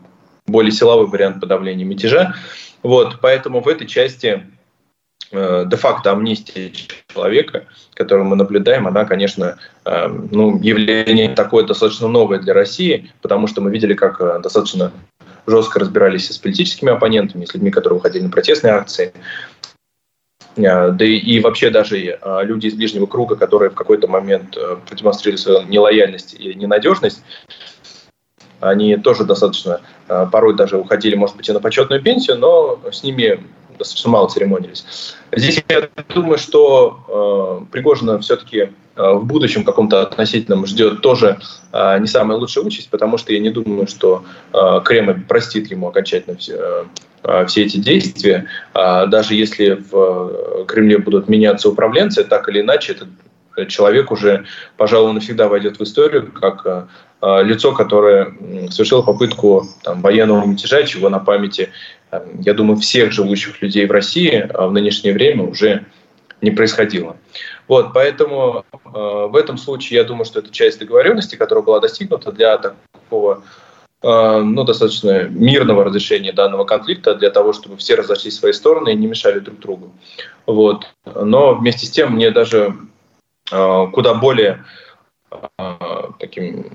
более 0.46 0.70
силовой 0.70 1.06
вариант 1.06 1.40
подавления 1.40 1.84
мятежа. 1.84 2.36
Вот, 2.84 3.18
поэтому 3.20 3.60
в 3.60 3.66
этой 3.66 3.88
части 3.88 4.46
э, 5.32 5.64
де-факто 5.66 6.12
амнистия 6.12 6.72
человека, 7.12 7.66
которую 7.94 8.26
мы 8.26 8.36
наблюдаем, 8.36 8.86
она, 8.86 9.04
конечно, 9.04 9.58
э, 9.84 10.06
ну, 10.30 10.56
явление 10.60 11.34
такое 11.34 11.64
достаточно 11.66 12.06
новое 12.06 12.38
для 12.38 12.54
России, 12.54 13.10
потому 13.22 13.48
что 13.48 13.60
мы 13.60 13.72
видели, 13.72 13.94
как 13.94 14.20
э, 14.20 14.38
достаточно 14.40 14.92
жестко 15.46 15.80
разбирались 15.80 16.30
с 16.30 16.38
политическими 16.38 16.92
оппонентами, 16.92 17.44
с 17.44 17.54
людьми, 17.54 17.70
которые 17.70 17.98
выходили 17.98 18.22
на 18.24 18.30
протестные 18.30 18.74
акции. 18.74 19.12
Э, 20.56 20.90
да 20.90 21.04
и, 21.04 21.40
вообще 21.40 21.70
даже 21.70 21.98
э, 21.98 22.40
люди 22.44 22.66
из 22.66 22.74
ближнего 22.74 23.06
круга, 23.06 23.36
которые 23.36 23.70
в 23.70 23.74
какой-то 23.74 24.08
момент 24.08 24.56
э, 24.56 24.76
продемонстрировали 24.86 25.40
свою 25.40 25.62
нелояльность 25.62 26.34
и 26.38 26.54
ненадежность, 26.54 27.22
они 28.60 28.96
тоже 28.98 29.24
достаточно, 29.24 29.80
порой 30.06 30.54
даже 30.54 30.76
уходили, 30.76 31.14
может 31.14 31.34
быть, 31.34 31.48
и 31.48 31.52
на 31.52 31.60
почетную 31.60 32.02
пенсию, 32.02 32.36
но 32.36 32.78
с 32.92 33.02
ними 33.02 33.42
достаточно 33.80 34.10
мало 34.10 34.28
церемонились. 34.28 35.16
Здесь 35.32 35.64
я 35.68 35.88
думаю, 36.14 36.38
что 36.38 37.64
э, 37.66 37.72
Пригожина 37.72 38.18
все-таки 38.20 38.58
э, 38.58 38.68
в 38.96 39.24
будущем 39.24 39.64
каком-то 39.64 40.02
относительном 40.02 40.66
ждет 40.66 41.00
тоже 41.00 41.38
э, 41.72 41.98
не 41.98 42.06
самая 42.06 42.38
лучшая 42.38 42.64
участь, 42.64 42.90
потому 42.90 43.18
что 43.18 43.32
я 43.32 43.40
не 43.40 43.50
думаю, 43.50 43.88
что 43.88 44.24
э, 44.52 44.80
Кремль 44.84 45.22
простит 45.26 45.70
ему 45.70 45.88
окончательно 45.88 46.36
все, 46.36 46.86
э, 47.24 47.46
все 47.46 47.64
эти 47.64 47.78
действия. 47.78 48.46
Э, 48.74 49.06
даже 49.06 49.34
если 49.34 49.82
в 49.90 49.94
э, 49.94 50.64
Кремле 50.66 50.98
будут 50.98 51.28
меняться 51.28 51.68
управленцы, 51.68 52.22
так 52.24 52.48
или 52.48 52.60
иначе, 52.60 52.92
этот 52.92 53.08
человек 53.68 54.10
уже, 54.10 54.44
пожалуй, 54.76 55.12
навсегда 55.12 55.48
войдет 55.48 55.78
в 55.78 55.82
историю 55.82 56.30
как 56.32 56.64
э, 56.64 56.86
э, 57.22 57.42
лицо, 57.42 57.72
которое 57.72 58.34
совершило 58.70 59.02
попытку 59.02 59.66
там, 59.82 60.00
военного 60.02 60.46
мятежа, 60.46 60.82
чего 60.84 61.08
на 61.08 61.18
памяти, 61.18 61.62
э, 61.62 61.68
я 62.40 62.54
думаю, 62.54 62.76
всех 62.78 63.12
живущих 63.12 63.62
людей 63.62 63.86
в 63.86 63.90
России 63.90 64.48
в 64.52 64.70
нынешнее 64.72 65.12
время 65.12 65.44
уже 65.44 65.86
не 66.40 66.50
происходило. 66.50 67.16
Вот, 67.68 67.92
поэтому 67.92 68.64
э, 68.72 68.78
в 68.94 69.36
этом 69.36 69.58
случае 69.58 69.98
я 69.98 70.04
думаю, 70.04 70.24
что 70.24 70.40
это 70.40 70.50
часть 70.50 70.80
договоренности, 70.80 71.36
которая 71.36 71.62
была 71.62 71.80
достигнута 71.80 72.32
для 72.32 72.58
такого 72.58 73.44
э, 74.02 74.40
ну, 74.40 74.64
достаточно 74.64 75.24
мирного 75.24 75.84
разрешения 75.84 76.32
данного 76.32 76.64
конфликта, 76.64 77.14
для 77.14 77.30
того, 77.30 77.52
чтобы 77.52 77.76
все 77.76 77.94
разошлись 77.94 78.36
в 78.36 78.40
свои 78.40 78.52
стороны 78.52 78.92
и 78.92 78.96
не 78.96 79.06
мешали 79.06 79.38
друг 79.38 79.60
другу. 79.60 79.92
Вот. 80.46 80.86
Но 81.04 81.54
вместе 81.54 81.86
с 81.86 81.90
тем 81.90 82.14
мне 82.14 82.30
даже 82.30 82.74
Э, 83.50 83.86
куда 83.92 84.14
более 84.14 84.64
э, 85.30 85.76
таким, 86.18 86.66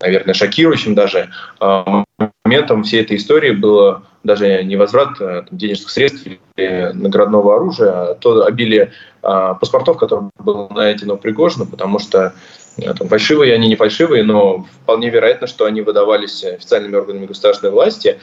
наверное, 0.00 0.34
шокирующим 0.34 0.94
даже 0.94 1.30
э, 1.60 2.04
моментом 2.44 2.82
всей 2.82 3.02
этой 3.02 3.16
истории 3.16 3.52
было 3.52 4.02
даже 4.24 4.62
не 4.64 4.76
возврат 4.76 5.18
там, 5.18 5.46
денежных 5.50 5.90
средств 5.90 6.26
или 6.26 6.92
наградного 6.92 7.56
оружия, 7.56 7.90
а 7.90 8.14
то 8.14 8.44
обилие 8.44 8.92
паспортов, 9.20 9.98
которые 9.98 10.30
было 10.38 10.68
найдено 10.68 11.16
Пригожину, 11.16 11.66
потому 11.66 11.98
что 11.98 12.34
там, 12.76 13.08
фальшивые 13.08 13.54
они 13.54 13.68
не 13.68 13.76
фальшивые, 13.76 14.22
но 14.22 14.66
вполне 14.82 15.10
вероятно, 15.10 15.46
что 15.46 15.64
они 15.64 15.82
выдавались 15.82 16.44
официальными 16.44 16.96
органами 16.96 17.26
государственной 17.26 17.72
власти. 17.72 18.18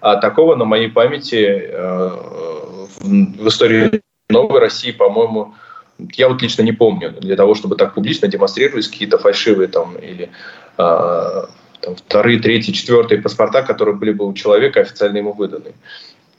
А 0.00 0.16
такого 0.16 0.54
на 0.54 0.64
моей 0.64 0.88
памяти 0.88 1.70
в 3.00 3.48
истории 3.48 4.02
новой 4.28 4.60
России, 4.60 4.90
по-моему, 4.90 5.54
я 6.12 6.28
вот 6.28 6.42
лично 6.42 6.62
не 6.62 6.72
помню, 6.72 7.12
для 7.12 7.36
того, 7.36 7.54
чтобы 7.54 7.76
так 7.76 7.94
публично 7.94 8.28
демонстрировались 8.28 8.88
какие-то 8.88 9.18
фальшивые 9.18 9.68
там 9.68 9.96
или 9.96 10.30
э, 10.76 11.42
там, 11.86 11.94
вторые, 11.94 12.40
третьи, 12.40 12.72
четвертые 12.72 13.22
паспорта, 13.22 13.62
которые 13.62 13.94
были 13.94 14.12
бы 14.12 14.26
у 14.26 14.34
человека 14.34 14.80
официально 14.80 15.18
ему 15.18 15.32
выданы. 15.32 15.72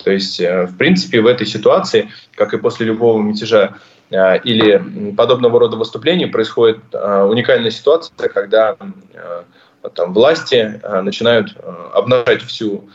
То 0.04 0.12
есть, 0.12 0.42
э, 0.42 0.66
в 0.66 0.78
принципе, 0.78 1.22
в 1.22 1.26
этой 1.26 1.48
ситуации, 1.48 2.10
как 2.36 2.54
и 2.54 2.58
после 2.58 2.86
любого 2.86 3.22
мятежа 3.22 3.76
э, 4.12 4.40
или 4.40 5.14
подобного 5.16 5.58
рода 5.62 5.78
выступлений, 5.78 6.26
происходит 6.26 6.80
э, 6.92 7.24
уникальная 7.24 7.72
ситуация, 7.72 8.28
когда 8.28 8.76
там, 9.96 10.14
власти 10.14 10.82
начинают 11.02 11.56
обнажать 11.94 12.42
всю 12.42 12.90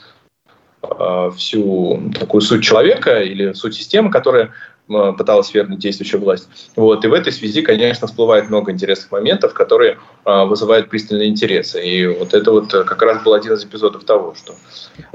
всю 1.36 2.10
такую 2.18 2.40
суть 2.42 2.64
человека 2.64 3.22
или 3.22 3.52
суть 3.52 3.76
системы, 3.76 4.10
которая 4.10 4.50
пыталась 4.88 5.52
вернуть 5.54 5.78
действующую 5.78 6.20
власть. 6.20 6.48
Вот. 6.76 7.04
И 7.04 7.08
в 7.08 7.12
этой 7.12 7.32
связи, 7.32 7.62
конечно, 7.62 8.06
всплывает 8.06 8.48
много 8.48 8.72
интересных 8.72 9.10
моментов, 9.10 9.54
которые 9.54 9.98
а, 10.24 10.44
вызывают 10.44 10.90
пристальный 10.90 11.28
интерес. 11.28 11.74
И 11.74 12.06
вот 12.06 12.34
это 12.34 12.50
вот 12.50 12.74
э, 12.74 12.84
как 12.84 13.00
раз 13.02 13.22
был 13.22 13.32
один 13.34 13.52
из 13.52 13.64
эпизодов 13.64 14.04
того, 14.04 14.34
что... 14.34 14.54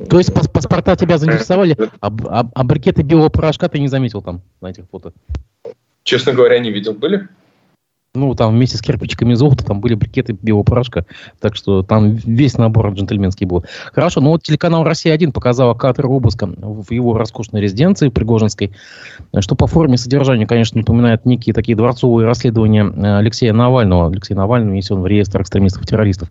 То 0.10 0.18
есть 0.18 0.34
паспорта 0.34 0.96
тебя 0.96 1.18
заинтересовали, 1.18 1.78
а, 2.00 2.08
а, 2.08 2.50
а 2.54 2.64
брикеты 2.64 3.04
белого 3.04 3.30
порошка 3.30 3.68
ты 3.68 3.80
не 3.80 3.88
заметил 3.88 4.22
там 4.22 4.42
на 4.62 4.68
этих 4.72 4.86
фото? 4.90 5.14
Честно 6.04 6.34
говоря, 6.34 6.60
не 6.60 6.72
видел. 6.72 6.94
Были? 6.94 7.28
Ну, 8.16 8.34
там 8.34 8.56
вместе 8.56 8.78
с 8.78 8.82
кирпичиками 8.82 9.36
золота 9.36 9.64
там 9.64 9.80
были 9.80 9.94
брикеты 9.94 10.34
белого 10.34 10.64
порошка. 10.64 11.06
Так 11.40 11.56
что 11.56 11.84
там 11.84 12.16
весь 12.16 12.58
набор 12.58 12.92
джентльменский 12.94 13.46
был. 13.46 13.64
Хорошо, 13.94 14.22
ну 14.22 14.32
вот 14.32 14.44
телеканал 14.44 14.84
«Россия-1» 14.84 15.32
показал 15.32 15.76
кадр 15.76 16.08
обыска 16.08 16.48
в 16.48 16.92
его 16.92 17.16
роскошной 17.16 17.62
резиденции 17.62 18.10
Пригожинской, 18.10 18.74
что 19.40 19.56
по 19.56 19.68
форме 19.68 19.96
и 19.96 19.98
содержанию, 19.98 20.48
конечно, 20.48 20.80
напоминает 20.80 21.26
некие 21.26 21.54
такие 21.54 21.76
дворцовые 21.76 22.26
расследования 22.26 22.86
э, 22.86 23.18
Алексея 23.18 23.54
Навального. 23.54 24.08
Алексей 24.08 24.34
Навальный 24.34 24.72
внесен 24.72 25.02
в 25.02 25.06
реестр 25.06 25.42
экстремистов-террористов. 25.42 26.30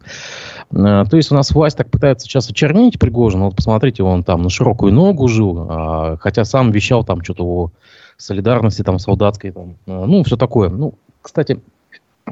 Э, 0.73 1.05
то 1.09 1.17
есть 1.17 1.31
у 1.31 1.35
нас 1.37 1.53
власть 1.53 1.77
так 1.77 1.91
пытается 1.91 2.27
сейчас 2.27 2.51
очернить 2.51 2.99
Пригожина. 2.99 3.45
Вот 3.45 3.57
посмотрите, 3.57 4.03
он 4.03 4.25
там 4.25 4.43
на 4.43 4.51
широкую 4.51 4.93
ногу 4.93 5.29
жил, 5.29 5.67
а, 5.69 6.17
хотя 6.17 6.45
сам 6.45 6.73
вещал 6.73 7.05
там 7.05 7.23
что-то 7.23 7.45
о 7.45 7.71
солидарности 8.17 8.83
там 8.83 8.99
солдатской. 8.99 9.53
Там, 9.53 9.77
э, 9.87 10.05
ну, 10.07 10.25
все 10.25 10.37
такое. 10.37 10.69
Ну, 10.69 10.95
кстати, 11.27 11.61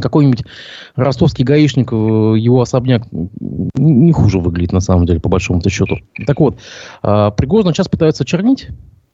какой-нибудь 0.01 0.45
ростовский 0.97 1.45
гаишник, 1.45 1.93
э, 1.93 1.97
его 2.39 2.61
особняк 2.61 3.03
не 3.11 4.13
хуже 4.13 4.39
выглядит, 4.39 4.73
на 4.73 4.81
самом 4.81 5.07
деле, 5.07 5.21
по 5.21 5.29
большому-то 5.29 5.71
счету. 5.71 5.99
Так 6.27 6.41
вот, 6.41 6.59
а, 7.03 7.31
Пригожин 7.31 7.73
сейчас 7.73 7.89
пытаются 7.89 8.25
чернить 8.25 8.69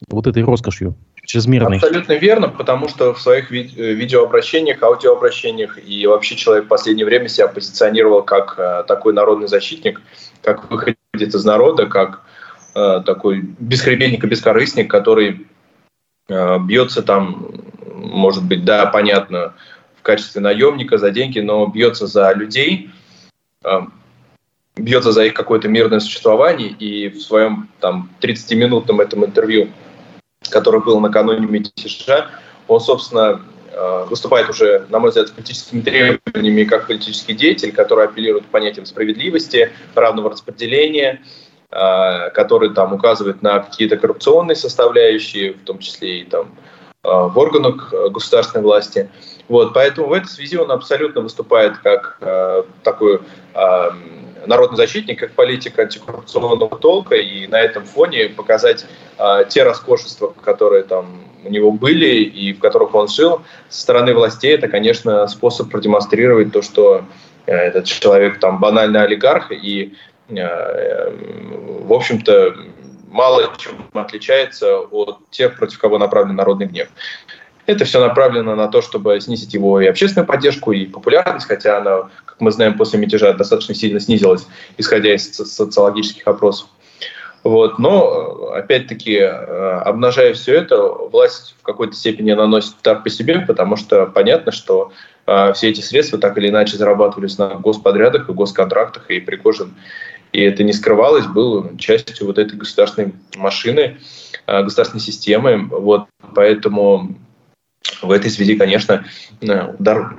вот 0.09 0.27
этой 0.27 0.43
роскошью 0.43 0.95
чрезмерной. 1.25 1.77
Абсолютно 1.77 2.15
верно, 2.15 2.49
потому 2.49 2.89
что 2.89 3.13
в 3.13 3.21
своих 3.21 3.51
ви- 3.51 3.71
э, 3.77 3.93
видеообращениях, 3.93 4.83
аудиообращениях 4.83 5.79
и 5.87 6.07
вообще 6.07 6.37
человек 6.37 6.65
в 6.65 6.69
последнее 6.69 7.05
время 7.05 7.29
себя 7.29 7.49
позиционировал 7.49 8.23
как 8.23 8.55
э, 8.59 8.85
такой 8.89 9.13
народный 9.13 9.49
защитник, 9.49 10.01
как 10.43 10.71
выходец 10.71 11.35
из 11.35 11.45
народа, 11.45 11.87
как 11.87 12.23
такой 12.73 13.41
бесхребетник 13.59 14.23
и 14.23 14.29
бескорыстник, 14.29 14.89
который 14.89 15.45
бьется 16.31 17.03
там, 17.03 17.53
может 17.95 18.45
быть, 18.45 18.65
да, 18.65 18.87
понятно, 18.87 19.55
в 20.01 20.03
качестве 20.03 20.41
наемника 20.41 20.97
за 20.97 21.11
деньги, 21.11 21.41
но 21.41 21.67
бьется 21.67 22.07
за 22.07 22.33
людей, 22.33 22.91
а, 23.63 23.87
бьется 24.77 25.13
за 25.13 25.25
их 25.25 25.35
какое-то 25.35 25.69
мирное 25.69 26.01
существование. 26.01 26.71
И 26.71 27.11
в 27.11 27.21
своем 27.21 27.69
там 27.81 28.09
30-минутном 28.21 29.01
этом 29.01 29.25
интервью, 29.25 29.69
которое 30.49 30.81
было 30.81 30.99
накануне 31.01 31.47
мятежа, 31.47 32.31
он, 32.67 32.81
собственно, 32.81 33.43
а, 33.75 34.07
выступает 34.07 34.49
уже, 34.49 34.87
на 34.89 34.99
мой 34.99 35.11
взгляд, 35.11 35.29
с 35.29 35.33
политическими 35.33 35.83
требованиями 35.83 36.65
как 36.65 36.87
политический 36.87 37.35
деятель, 37.35 37.73
который 37.73 38.07
апеллирует 38.07 38.47
к 38.47 38.49
понятиям 38.49 38.87
справедливости, 38.87 39.71
равного 39.95 40.31
распределения, 40.31 41.21
который 41.71 42.75
там 42.75 42.93
указывает 42.93 43.43
на 43.43 43.61
какие-то 43.61 43.97
коррупционные 43.97 44.57
составляющие, 44.57 45.53
в 45.53 45.65
том 45.65 45.79
числе 45.79 46.21
и 46.21 46.25
там 46.25 46.51
в 47.03 47.39
органах 47.39 47.95
государственной 48.11 48.65
власти. 48.65 49.09
Вот, 49.51 49.75
поэтому 49.75 50.09
в 50.09 50.13
этой 50.13 50.29
связи 50.29 50.57
он 50.57 50.71
абсолютно 50.71 51.23
выступает 51.23 51.79
как 51.79 52.19
э, 52.21 52.63
такой 52.85 53.21
э, 53.55 53.91
народный 54.47 54.77
защитник, 54.77 55.19
как 55.19 55.33
политик 55.33 55.77
антикоррупционного 55.77 56.77
толка, 56.79 57.17
и 57.17 57.49
на 57.49 57.61
этом 57.61 57.85
фоне 57.85 58.29
показать 58.29 58.87
э, 59.19 59.45
те 59.49 59.65
роскошества, 59.65 60.33
которые 60.45 60.85
там 60.85 61.25
у 61.45 61.51
него 61.51 61.73
были 61.73 62.23
и 62.23 62.53
в 62.53 62.61
которых 62.61 62.95
он 62.95 63.09
жил, 63.09 63.43
со 63.69 63.83
стороны 63.83 64.15
властей, 64.15 64.55
это, 64.55 64.69
конечно, 64.69 65.27
способ 65.27 65.69
продемонстрировать 65.69 66.53
то, 66.53 66.63
что 66.63 67.05
э, 67.47 67.53
этот 67.53 67.87
человек 67.87 68.39
там 68.39 68.61
банальный 68.61 69.03
олигарх 69.03 69.51
и, 69.51 69.57
э, 69.57 69.97
э, 69.97 70.10
в 70.31 71.93
общем-то, 71.93 72.55
мало 73.09 73.53
чем 73.59 73.73
отличается 73.93 74.79
от 74.79 75.19
тех, 75.31 75.57
против 75.57 75.79
кого 75.79 75.99
направлен 75.99 76.37
народный 76.37 76.67
гнев. 76.67 76.89
Это 77.67 77.85
все 77.85 78.01
направлено 78.01 78.57
на 78.57 78.69
то, 78.69 78.83
чтобы 78.83 79.21
снизить 79.21 79.55
его 79.55 79.81
и 79.81 79.87
общественную 79.87 80.27
поддержку, 80.27 80.73
и 80.73 80.87
популярность, 80.87 81.47
хотя 81.47 81.79
она, 81.79 82.09
как 82.25 82.41
мы 82.41 82.51
знаем, 82.51 82.77
после 82.77 82.99
мятежа 82.99 83.33
достаточно 83.33 83.75
сильно 83.75 84.01
снизилась, 84.01 84.47
исходя 84.79 85.15
из 85.15 85.33
социологических 85.33 86.27
опросов. 86.27 86.69
Вот. 87.45 87.79
Но, 87.79 88.51
опять-таки, 88.55 89.19
обнажая 89.19 90.35
все 90.35 90.55
это, 90.57 90.83
власть 90.83 91.55
в 91.61 91.63
какой-то 91.63 91.95
степени 91.95 92.33
наносит 92.33 92.75
удар 92.81 93.03
по 93.03 93.09
себе, 93.09 93.41
потому 93.41 93.77
что 93.77 94.07
понятно, 94.07 94.53
что 94.53 94.93
все 95.55 95.71
эти 95.71 95.81
средства 95.81 96.19
так 96.19 96.37
или 96.39 96.49
иначе 96.49 96.77
зарабатывались 96.77 97.39
на 97.39 97.55
господрядах 97.55 98.29
и 98.29 98.33
госконтрактах, 98.33 99.11
и 99.11 99.21
Пригожин, 99.21 99.75
и 100.33 100.41
это 100.41 100.65
не 100.65 100.73
скрывалось, 100.73 101.27
был 101.27 101.77
частью 101.77 102.27
вот 102.27 102.39
этой 102.39 102.57
государственной 102.57 103.13
машины, 103.37 103.99
государственной 104.47 105.01
системы. 105.01 105.67
Вот. 105.67 106.07
Поэтому 106.35 107.17
в 108.03 108.11
этой 108.11 108.31
связи, 108.31 108.57
конечно, 108.57 109.05
удар 109.41 110.17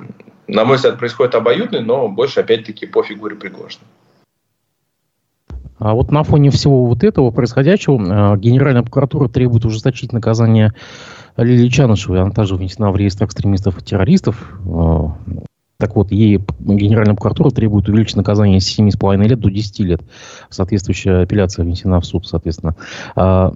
на 0.52 0.64
мой 0.64 0.76
взгляд, 0.76 0.98
происходит 0.98 1.34
обоюдный, 1.34 1.80
но 1.80 2.08
больше, 2.08 2.40
опять-таки, 2.40 2.86
по 2.86 3.02
фигуре 3.02 3.36
Пригожина. 3.36 3.84
А 5.78 5.94
вот 5.94 6.12
на 6.12 6.22
фоне 6.22 6.50
всего 6.50 6.84
вот 6.86 7.02
этого 7.02 7.30
происходящего 7.30 8.34
э, 8.34 8.38
Генеральная 8.38 8.82
прокуратура 8.82 9.28
требует 9.28 9.64
ужесточить 9.64 10.12
наказание 10.12 10.72
Лилии 11.36 11.68
Чанышевой. 11.68 12.20
Она 12.20 12.30
также 12.30 12.54
внесена 12.54 12.92
в 12.92 12.96
реестр 12.96 13.24
экстремистов 13.24 13.78
и 13.78 13.84
террористов. 13.84 14.52
Так 15.82 15.96
вот, 15.96 16.12
ей 16.12 16.38
Генеральная 16.60 17.16
прокуратура 17.16 17.50
требует 17.50 17.88
увеличить 17.88 18.14
наказание 18.14 18.60
с 18.60 18.78
7,5 18.78 19.16
лет 19.26 19.40
до 19.40 19.50
10 19.50 19.80
лет. 19.80 20.00
Соответствующая 20.48 21.22
апелляция 21.22 21.64
внесена 21.64 22.00
в 22.00 22.06
суд, 22.06 22.24
соответственно. 22.24 22.76
А 23.16 23.52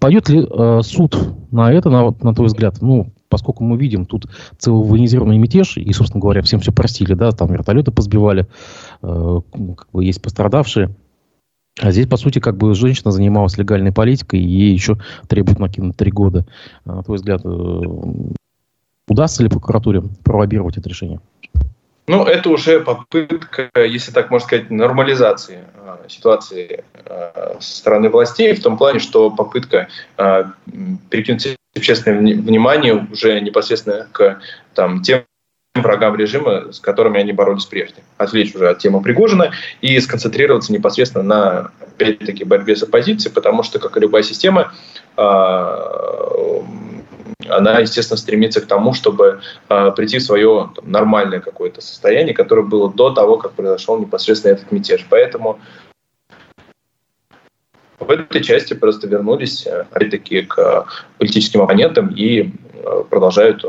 пойдет 0.00 0.28
ли 0.28 0.44
э, 0.44 0.80
суд 0.82 1.16
на 1.52 1.72
это, 1.72 1.88
на, 1.88 2.16
на 2.20 2.34
твой 2.34 2.48
взгляд? 2.48 2.78
Ну, 2.80 3.12
поскольку 3.28 3.62
мы 3.62 3.76
видим 3.76 4.06
тут 4.06 4.26
целый 4.58 4.84
военизированный 4.88 5.38
мятеж, 5.38 5.76
и, 5.76 5.92
собственно 5.92 6.20
говоря, 6.20 6.42
всем 6.42 6.58
все 6.58 6.72
простили, 6.72 7.14
да, 7.14 7.30
там 7.30 7.52
вертолеты 7.52 7.92
позбивали, 7.92 8.48
э, 9.02 9.40
как 9.52 9.86
бы 9.92 10.04
есть 10.04 10.20
пострадавшие. 10.20 10.96
А 11.80 11.92
здесь, 11.92 12.08
по 12.08 12.16
сути, 12.16 12.40
как 12.40 12.56
бы 12.56 12.74
женщина 12.74 13.12
занималась 13.12 13.56
легальной 13.56 13.92
политикой, 13.92 14.40
и 14.40 14.48
ей 14.48 14.72
еще 14.72 14.98
требуют 15.28 15.60
накинуть 15.60 15.96
три 15.96 16.10
года. 16.10 16.44
А, 16.84 16.96
на 16.96 17.02
твой 17.04 17.18
взгляд, 17.18 17.42
э, 17.44 17.82
удастся 19.06 19.44
ли 19.44 19.48
прокуратуре 19.48 20.02
пролоббировать 20.24 20.76
это 20.76 20.88
решение? 20.88 21.20
Ну, 22.08 22.24
это 22.24 22.48
уже 22.48 22.80
попытка, 22.80 23.70
если 23.76 24.10
так 24.12 24.30
можно 24.30 24.46
сказать, 24.46 24.70
нормализации 24.70 25.64
э, 25.74 26.08
ситуации 26.08 26.84
э, 27.04 27.56
со 27.60 27.76
стороны 27.76 28.08
властей, 28.08 28.54
в 28.54 28.62
том 28.62 28.78
плане, 28.78 28.98
что 28.98 29.30
попытка 29.30 29.88
э, 30.16 30.44
перекинуть 31.10 31.56
общественное 31.76 32.18
внимание 32.18 33.06
уже 33.12 33.38
непосредственно 33.40 34.08
к 34.10 34.40
там, 34.74 35.02
тем 35.02 35.24
врагам 35.74 36.16
режима, 36.16 36.72
с 36.72 36.80
которыми 36.80 37.20
они 37.20 37.32
боролись 37.32 37.66
прежде. 37.66 38.02
Отвлечь 38.16 38.54
уже 38.54 38.70
от 38.70 38.78
темы 38.78 39.02
Пригожина 39.02 39.52
и 39.82 40.00
сконцентрироваться 40.00 40.72
непосредственно 40.72 41.24
на, 41.24 41.70
опять-таки, 41.80 42.44
борьбе 42.44 42.74
с 42.74 42.82
оппозицией, 42.82 43.34
потому 43.34 43.62
что, 43.62 43.78
как 43.78 43.96
и 43.96 44.00
любая 44.00 44.22
система, 44.22 44.72
а, 45.16 46.64
она, 47.48 47.78
естественно, 47.78 48.16
стремится 48.16 48.60
к 48.60 48.66
тому, 48.66 48.92
чтобы 48.94 49.40
э, 49.68 49.90
прийти 49.96 50.18
в 50.18 50.22
свое 50.22 50.70
там, 50.74 50.90
нормальное 50.90 51.40
какое-то 51.40 51.80
состояние, 51.80 52.34
которое 52.34 52.62
было 52.62 52.92
до 52.92 53.10
того, 53.10 53.36
как 53.36 53.52
произошел 53.52 53.98
непосредственно 53.98 54.52
этот 54.52 54.70
мятеж. 54.72 55.06
Поэтому 55.08 55.60
в 57.98 58.10
этой 58.10 58.42
части 58.42 58.74
просто 58.74 59.06
вернулись, 59.06 59.66
э, 59.66 59.86
опять-таки, 59.90 60.42
к 60.42 60.86
политическим 61.18 61.62
оппонентам 61.62 62.08
и 62.14 62.52
продолжают 63.10 63.64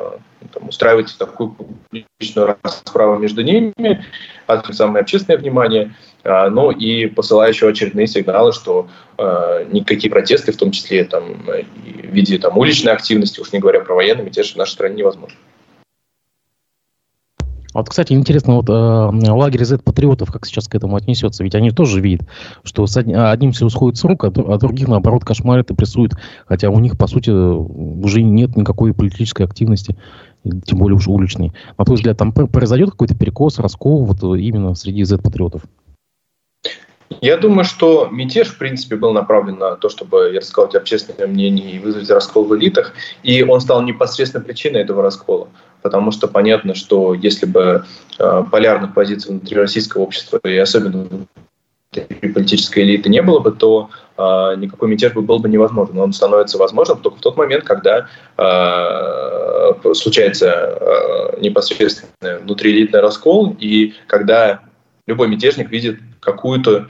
там, 0.54 0.70
устраивать 0.70 1.16
такую 1.18 1.52
публичную 1.52 2.58
расправу 2.62 3.18
между 3.18 3.42
ними, 3.42 4.06
отвлекать 4.48 4.76
самое 4.76 5.02
общественное 5.02 5.38
внимание, 5.38 5.96
ну 6.24 6.72
и 6.72 7.08
посылая 7.08 7.50
еще 7.50 7.70
очередные 7.70 8.08
сигналы, 8.08 8.52
что 8.52 8.90
э, 9.18 9.66
никакие 9.72 10.12
протесты, 10.12 10.52
в 10.52 10.58
том 10.58 10.72
числе 10.72 11.06
там, 11.06 11.24
в 11.46 12.12
виде 12.12 12.38
там, 12.38 12.58
уличной 12.58 12.94
активности, 12.94 13.40
уж 13.40 13.54
не 13.54 13.60
говоря 13.60 13.80
про 13.80 13.96
военный 13.96 14.26
мятеж, 14.26 14.54
в 14.54 14.58
нашей 14.58 14.74
стране 14.74 14.96
невозможно. 14.98 15.38
Вот, 17.74 17.88
кстати, 17.88 18.14
интересно, 18.14 18.56
вот 18.56 18.70
э, 18.70 19.32
лагерь 19.32 19.64
Z-патриотов 19.64 20.32
как 20.32 20.46
сейчас 20.46 20.68
к 20.68 20.76
этому 20.76 20.96
отнесется? 20.96 21.44
Ведь 21.44 21.54
они 21.54 21.70
тоже 21.72 22.02
видят, 22.02 22.28
что 22.64 22.88
с 22.88 22.98
одним, 22.98 23.20
одним 23.20 23.52
все 23.52 23.70
сходит 23.70 23.98
с 23.98 24.04
рук, 24.04 24.24
а, 24.24 24.28
а 24.28 24.58
других, 24.58 24.88
наоборот, 24.88 25.24
кошмарят 25.24 25.70
и 25.70 25.76
прессуют. 25.76 26.14
Хотя 26.48 26.70
у 26.72 26.80
них, 26.80 26.98
по 26.98 27.06
сути, 27.06 27.30
уже 27.30 28.24
нет 28.24 28.56
никакой 28.56 28.94
политической 28.94 29.44
активности, 29.44 29.96
тем 30.66 30.80
более 30.80 30.98
уж 30.98 31.08
уличной. 31.08 31.54
На 31.78 31.86
твой 31.86 31.98
взгляд, 31.98 32.18
там 32.18 32.32
произойдет 32.32 32.92
какой-то 32.92 33.16
перекос, 33.16 33.60
раскол 33.60 34.04
вот 34.06 34.24
именно 34.38 34.74
среди 34.74 35.04
Z-патриотов? 35.04 35.62
Я 37.22 37.38
думаю, 37.38 37.66
что 37.66 38.08
мятеж, 38.12 38.50
в 38.50 38.58
принципе, 38.58 38.96
был 38.96 39.14
направлен 39.14 39.58
на 39.58 39.76
то, 39.76 39.90
чтобы 39.90 40.32
рассказать 40.32 40.76
общественное 40.76 41.28
мнение 41.28 41.72
и 41.72 41.80
вызвать 41.80 42.10
раскол 42.10 42.46
в 42.46 42.56
элитах, 42.56 42.94
и 43.24 43.44
он 43.44 43.62
стал 43.62 43.82
непосредственной 43.82 44.46
причиной 44.46 44.82
этого 44.82 45.02
раскола 45.02 45.50
потому 45.82 46.12
что 46.12 46.28
понятно, 46.28 46.76
что 46.76 47.14
если 47.14 47.46
бы 47.46 47.86
э, 48.18 48.44
полярных 48.52 48.94
позиций 48.94 49.32
внутри 49.32 49.58
российского 49.58 50.04
общества 50.04 50.40
и 50.44 50.58
особенно 50.58 51.08
политической 51.92 52.84
элиты 52.84 53.10
не 53.10 53.22
было 53.22 53.40
бы, 53.40 53.52
то 53.52 53.90
э, 54.18 54.56
никакой 54.58 54.90
мятеж 54.90 55.14
бы 55.14 55.22
был 55.22 55.40
бы 55.40 55.50
невозможен. 55.50 55.98
Он 56.00 56.14
становится 56.14 56.58
возможным 56.58 57.00
только 57.00 57.18
в 57.18 57.22
тот 57.22 57.38
момент, 57.38 57.64
когда 57.64 58.08
э, 58.38 59.94
случается 59.94 60.48
э, 60.52 61.42
непосредственно 61.42 62.40
внутриэлитный 62.40 63.00
раскол, 63.00 63.56
и 63.60 63.94
когда 64.08 64.62
любой 65.08 65.28
мятежник 65.28 65.72
видит 65.72 66.00
какую-то 66.20 66.88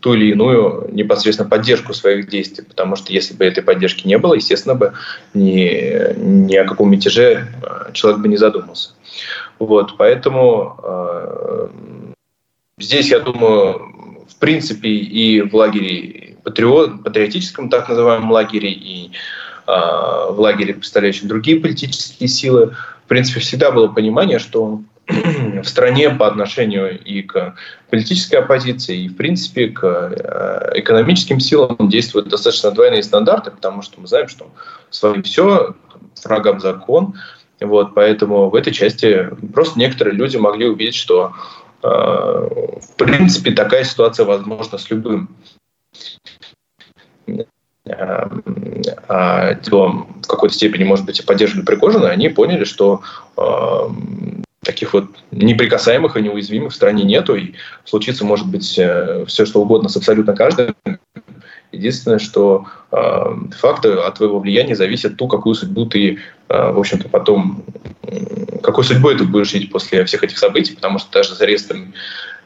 ту 0.00 0.14
или 0.14 0.32
иную 0.32 0.88
непосредственно 0.92 1.48
поддержку 1.48 1.94
своих 1.94 2.28
действий, 2.28 2.64
потому 2.64 2.96
что 2.96 3.12
если 3.12 3.34
бы 3.34 3.44
этой 3.44 3.62
поддержки 3.62 4.06
не 4.06 4.18
было, 4.18 4.34
естественно 4.34 4.74
бы 4.74 4.94
ни, 5.32 6.14
ни 6.18 6.56
о 6.56 6.64
каком 6.64 6.90
мятеже 6.90 7.46
э, 7.62 7.92
человек 7.92 8.20
бы 8.20 8.28
не 8.28 8.36
задумался. 8.36 8.90
Вот, 9.60 9.96
поэтому 9.96 10.76
э, 10.82 11.68
здесь, 12.78 13.10
я 13.10 13.20
думаю, 13.20 14.26
в 14.28 14.36
принципе 14.40 14.88
и 14.88 15.42
в 15.42 15.54
лагере 15.54 16.36
патриот, 16.42 17.04
патриотическом 17.04 17.68
так 17.68 17.88
называемом 17.88 18.32
лагере, 18.32 18.72
и 18.72 19.12
э, 19.66 19.70
в 19.70 20.36
лагере, 20.38 20.74
представляющем 20.74 21.28
другие 21.28 21.60
политические 21.60 22.28
силы, 22.28 22.74
в 23.04 23.08
принципе, 23.08 23.40
всегда 23.40 23.70
было 23.70 23.88
понимание, 23.88 24.38
что 24.38 24.80
в 25.08 25.64
стране 25.64 26.10
по 26.10 26.26
отношению 26.26 26.98
и 27.02 27.22
к 27.22 27.54
политической 27.90 28.36
оппозиции, 28.36 29.04
и, 29.04 29.08
в 29.08 29.16
принципе, 29.16 29.68
к 29.68 29.82
э, 29.84 30.72
экономическим 30.80 31.40
силам 31.40 31.76
действуют 31.88 32.28
достаточно 32.28 32.70
двойные 32.70 33.02
стандарты, 33.02 33.50
потому 33.50 33.82
что 33.82 34.00
мы 34.00 34.06
знаем, 34.06 34.28
что 34.28 34.50
своим 34.90 35.22
все, 35.22 35.74
врагам 36.24 36.60
закон. 36.60 37.14
Вот, 37.60 37.94
поэтому 37.94 38.50
в 38.50 38.54
этой 38.54 38.72
части 38.72 39.30
просто 39.52 39.78
некоторые 39.78 40.14
люди 40.14 40.36
могли 40.36 40.68
увидеть, 40.68 40.94
что 40.94 41.32
э, 41.82 41.86
в 41.86 42.94
принципе 42.96 43.52
такая 43.52 43.84
ситуация 43.84 44.26
возможна 44.26 44.78
с 44.78 44.90
любым 44.90 45.30
э, 47.26 47.44
а, 49.08 49.54
в 49.54 50.26
какой-то 50.26 50.54
степени, 50.54 50.84
может 50.84 51.06
быть, 51.06 51.18
и 51.18 51.24
поддерживали 51.24 51.64
Пригожина, 51.64 52.10
они 52.10 52.28
поняли, 52.28 52.64
что 52.64 53.00
таких 54.68 54.92
вот 54.92 55.06
неприкасаемых 55.30 56.18
и 56.18 56.22
неуязвимых 56.22 56.72
в 56.72 56.76
стране 56.76 57.02
нету, 57.04 57.34
и 57.36 57.54
случиться 57.86 58.26
может 58.26 58.46
быть 58.46 58.78
э, 58.78 59.24
все, 59.26 59.46
что 59.46 59.62
угодно 59.62 59.88
с 59.88 59.96
абсолютно 59.96 60.36
каждым. 60.36 60.76
Единственное, 61.72 62.18
что 62.18 62.66
э, 62.92 63.24
факты 63.58 63.92
от 63.92 64.16
твоего 64.16 64.40
влияния 64.40 64.76
зависят 64.76 65.16
ту, 65.16 65.26
какую 65.26 65.54
судьбу 65.54 65.86
ты, 65.86 66.18
э, 66.50 66.70
в 66.70 66.78
общем-то, 66.78 67.08
потом, 67.08 67.64
э, 68.02 68.58
какой 68.62 68.84
судьбой 68.84 69.16
ты 69.16 69.24
будешь 69.24 69.50
жить 69.50 69.72
после 69.72 70.04
всех 70.04 70.22
этих 70.22 70.36
событий, 70.36 70.74
потому 70.74 70.98
что 70.98 71.10
даже 71.12 71.34
с 71.34 71.40
арестом 71.40 71.94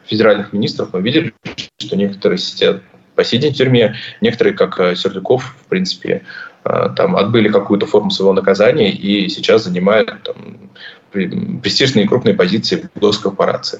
федеральных 0.05 0.53
министров 0.53 0.93
мы 0.93 1.01
видели, 1.01 1.33
что 1.77 1.97
некоторые 1.97 2.37
сидят 2.37 2.81
по 3.15 3.23
сей 3.25 3.37
день 3.37 3.53
в 3.53 3.57
тюрьме, 3.57 3.95
некоторые, 4.21 4.53
как 4.53 4.79
э, 4.79 4.95
Сердюков, 4.95 5.55
в 5.65 5.67
принципе, 5.67 6.23
э, 6.63 6.89
там 6.95 7.17
отбыли 7.17 7.49
какую-то 7.49 7.85
форму 7.85 8.11
своего 8.11 8.33
наказания 8.33 8.91
и 8.91 9.27
сейчас 9.27 9.65
занимают 9.65 10.23
там, 10.23 10.71
престижные 11.13 12.07
крупные 12.07 12.35
позиции 12.35 12.89
в 12.93 12.99
госкорпорации. 12.99 13.79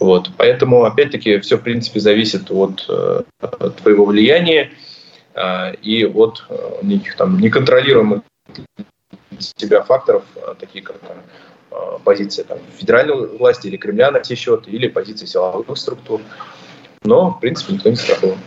Вот. 0.00 0.30
Поэтому, 0.36 0.84
опять-таки, 0.84 1.38
все, 1.38 1.56
в 1.56 1.62
принципе, 1.62 2.00
зависит 2.00 2.50
от, 2.50 2.84
от 2.88 3.26
э, 3.40 3.70
твоего 3.82 4.04
влияния 4.04 4.72
э, 5.34 5.74
и 5.76 6.04
от 6.04 6.44
э, 6.48 6.78
неких 6.82 7.16
там 7.16 7.38
неконтролируемых 7.38 8.22
тебя 9.56 9.82
факторов, 9.82 10.24
такие 10.60 10.84
как 10.84 10.96
позиция 12.04 12.44
там, 12.44 12.58
федеральной 12.76 13.26
власти 13.36 13.66
или 13.66 13.76
Кремля 13.76 14.12
на 14.12 14.20
те 14.20 14.36
счет, 14.36 14.68
или 14.68 14.86
позиции 14.86 15.26
силовых 15.26 15.76
структур. 15.76 16.20
Но, 17.02 17.30
в 17.30 17.40
принципе, 17.40 17.72
никто 17.72 17.90
не 17.90 17.96
страхован. 17.96 18.38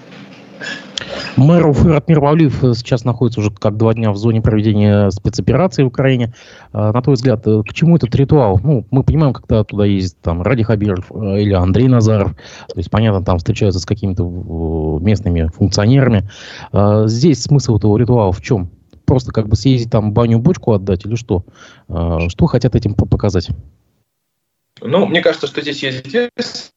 Мэр 1.37 1.67
Уфы 1.67 1.89
Ратмир 1.89 2.19
Павлиев 2.19 2.59
сейчас 2.75 3.03
находится 3.03 3.39
уже 3.39 3.51
как 3.51 3.77
два 3.77 3.93
дня 3.93 4.11
в 4.11 4.17
зоне 4.17 4.41
проведения 4.41 5.11
спецоперации 5.11 5.83
в 5.83 5.87
Украине. 5.87 6.33
А, 6.73 6.91
на 6.91 7.01
твой 7.01 7.15
взгляд, 7.15 7.45
э, 7.45 7.61
к 7.61 7.73
чему 7.73 7.95
этот 7.95 8.13
ритуал? 8.15 8.59
Ну, 8.63 8.85
мы 8.89 9.03
понимаем, 9.03 9.33
когда 9.33 9.63
туда 9.63 9.85
ездит 9.85 10.19
там 10.21 10.41
Ради 10.41 10.63
Хабиров 10.63 11.11
э, 11.11 11.41
или 11.41 11.53
Андрей 11.53 11.87
Назаров. 11.87 12.33
То 12.33 12.77
есть, 12.77 12.89
понятно, 12.89 13.23
там 13.23 13.37
встречаются 13.37 13.79
с 13.79 13.85
какими-то 13.85 14.99
местными 14.99 15.49
функционерами. 15.55 16.29
Здесь 16.73 17.43
смысл 17.43 17.77
этого 17.77 17.97
ритуала 17.97 18.31
в 18.31 18.41
чем? 18.41 18.71
Просто 19.05 19.31
как 19.31 19.47
бы 19.47 19.55
съездить 19.55 19.91
там 19.91 20.11
баню-бочку 20.11 20.73
отдать 20.73 21.05
или 21.05 21.15
что? 21.15 21.43
Что 21.87 22.45
хотят 22.47 22.75
этим 22.75 22.95
показать? 22.95 23.49
Ну, 24.81 25.05
мне 25.05 25.21
кажется, 25.21 25.47
что 25.47 25.61
здесь 25.61 25.83
есть 25.83 26.73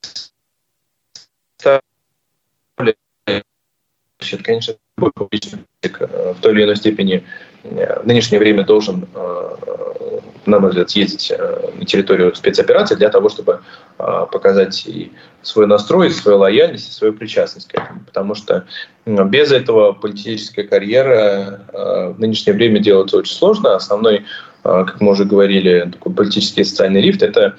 значит, 4.30 4.46
конечно, 4.46 4.74
публичный 5.14 5.60
в 5.82 6.40
той 6.40 6.52
или 6.52 6.64
иной 6.64 6.76
степени 6.76 7.24
э, 7.64 8.00
в 8.02 8.06
нынешнее 8.06 8.38
время 8.38 8.64
должен, 8.64 9.08
э, 9.14 10.20
на 10.46 10.60
мой 10.60 10.70
взгляд, 10.70 10.90
съездить 10.90 11.32
э, 11.36 11.70
на 11.74 11.84
территорию 11.84 12.34
спецоперации 12.34 12.94
для 12.94 13.08
того, 13.08 13.28
чтобы 13.28 13.60
показать 13.98 14.86
и 14.86 15.12
свой 15.42 15.66
настрой, 15.66 16.10
свою 16.10 16.38
лояльность, 16.38 16.88
и 16.88 16.92
свою 16.92 17.12
причастность 17.12 17.68
к 17.68 17.74
этому. 17.74 18.00
Потому 18.06 18.34
что 18.34 18.64
без 19.04 19.52
этого 19.52 19.92
политическая 19.92 20.62
карьера 20.62 21.66
в 21.70 22.18
нынешнее 22.18 22.54
время 22.54 22.80
делается 22.80 23.18
очень 23.18 23.34
сложно. 23.34 23.74
Основной, 23.74 24.24
как 24.62 25.02
мы 25.02 25.10
уже 25.12 25.26
говорили, 25.26 25.90
такой 25.92 26.14
политический 26.14 26.62
и 26.62 26.64
социальный 26.64 27.02
лифт– 27.02 27.22
это 27.22 27.56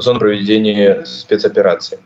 зона 0.00 0.20
проведения 0.20 1.04
спецоперации. 1.04 1.98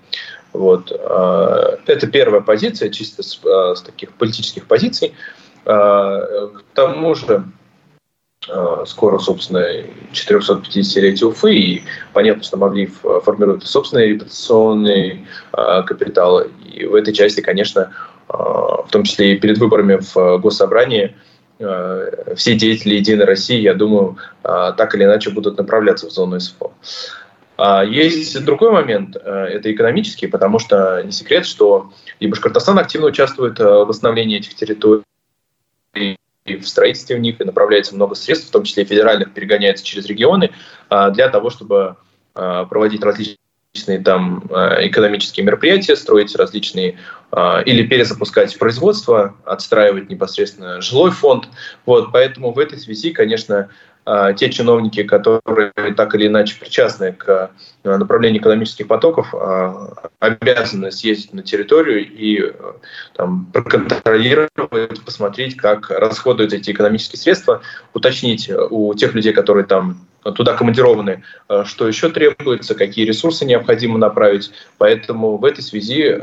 Вот. 0.57 0.91
А, 0.93 1.79
это 1.87 2.07
первая 2.07 2.41
позиция, 2.41 2.89
чисто 2.89 3.23
с, 3.23 3.39
а, 3.45 3.75
с 3.75 3.83
таких 3.83 4.13
политических 4.15 4.67
позиций. 4.67 5.15
К 5.65 6.63
тому 6.75 7.17
же 7.17 7.43
скоро, 8.85 9.19
собственно, 9.19 9.67
450-летие 10.13 11.27
Уфы, 11.27 11.57
и 11.57 11.83
понятно, 12.13 12.45
что 12.45 12.57
Мавлиев 12.57 13.01
формирует 13.25 13.67
собственный 13.67 14.11
репутационный 14.11 15.27
капитал. 15.51 16.43
И 16.73 16.85
в 16.85 16.95
этой 16.95 17.13
части, 17.13 17.41
конечно, 17.41 17.91
в 18.29 18.87
том 18.93 19.03
числе 19.03 19.33
и 19.33 19.39
перед 19.41 19.59
выборами 19.59 19.99
в 20.15 20.39
Госсобрании, 20.39 21.17
все 21.59 22.55
деятели 22.55 22.95
«Единой 22.95 23.25
России», 23.25 23.59
я 23.61 23.75
думаю, 23.75 24.19
так 24.43 24.95
или 24.95 25.03
иначе 25.03 25.31
будут 25.31 25.59
направляться 25.59 26.07
в 26.07 26.13
зону 26.13 26.39
СФО. 26.39 26.71
А 27.57 27.85
есть 27.85 28.45
другой 28.45 28.71
момент, 28.71 29.17
э, 29.17 29.21
это 29.21 29.73
экономический, 29.73 30.27
потому 30.27 30.59
что 30.59 31.03
не 31.03 31.13
секрет, 31.13 31.47
что 31.47 31.93
и 32.21 32.27
Башкортостан 32.27 32.79
активно 32.79 33.07
участвует 33.07 33.59
э, 33.59 33.65
в 33.65 33.87
восстановлении 33.87 34.39
этих 34.39 34.55
территорий, 34.55 35.03
и 35.95 36.57
в 36.57 36.69
строительстве 36.69 37.17
в 37.17 37.21
них, 37.21 37.41
и 37.41 37.45
направляется 37.45 37.95
много 37.95 38.15
средств, 38.15 38.49
в 38.49 38.53
том 38.53 38.65
числе 38.65 38.85
федеральных, 38.85 39.33
перегоняется 39.33 39.85
через 39.85 40.07
регионы, 40.07 40.51
а, 40.89 41.11
для 41.11 41.29
того, 41.29 41.51
чтобы 41.51 41.97
проводить 42.35 43.03
различные 43.03 43.99
там 44.05 44.45
экономические 44.51 45.47
мероприятия, 45.47 45.97
строить 45.97 46.37
различные 46.37 46.99
или 47.65 47.87
перезапускать 47.87 48.59
производство, 48.59 49.35
отстраивать 49.47 50.11
непосредственно 50.11 50.83
жилой 50.83 51.13
фонд. 51.13 51.49
Вот, 51.87 52.13
поэтому 52.13 52.53
в 52.53 52.59
этой 52.59 52.79
связи, 52.79 53.13
конечно, 53.13 53.71
те 54.37 54.51
чиновники, 54.51 55.03
которые 55.03 55.73
так 55.97 56.15
или 56.15 56.29
иначе 56.29 56.57
причастны 56.61 57.13
к 57.13 57.51
э, 57.83 57.97
направлению 57.97 58.41
экономических 58.41 58.87
потоков, 58.87 59.35
а, 59.35 60.11
обязаны 60.21 60.93
съездить 60.93 61.33
на 61.33 61.43
территорию 61.43 62.07
и 62.07 62.53
там, 63.15 63.47
проконтролировать, 63.53 65.03
посмотреть, 65.05 65.57
как 65.57 65.91
расходуются 65.91 66.57
эти 66.57 66.71
экономические 66.71 67.19
средства, 67.19 67.63
уточнить 67.95 68.49
у 68.71 68.95
тех 68.95 69.13
людей, 69.15 69.33
которые 69.33 69.65
там 69.65 70.07
туда 70.37 70.55
командированы, 70.55 71.25
что 71.65 71.89
еще 71.89 72.09
требуется, 72.09 72.75
какие 72.75 73.05
ресурсы 73.05 73.45
необходимо 73.45 73.99
направить. 73.99 74.53
Поэтому 74.79 75.37
в 75.37 75.45
этой 75.45 75.63
связи 75.63 76.17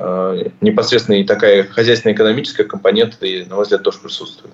непосредственно 0.61 1.15
и 1.15 1.23
такая 1.23 1.63
хозяйственно-экономическая 1.63 2.65
компонента, 2.65 3.17
на 3.21 3.55
мой 3.55 3.63
взгляд, 3.63 3.83
тоже 3.83 3.99
присутствует. 3.99 4.53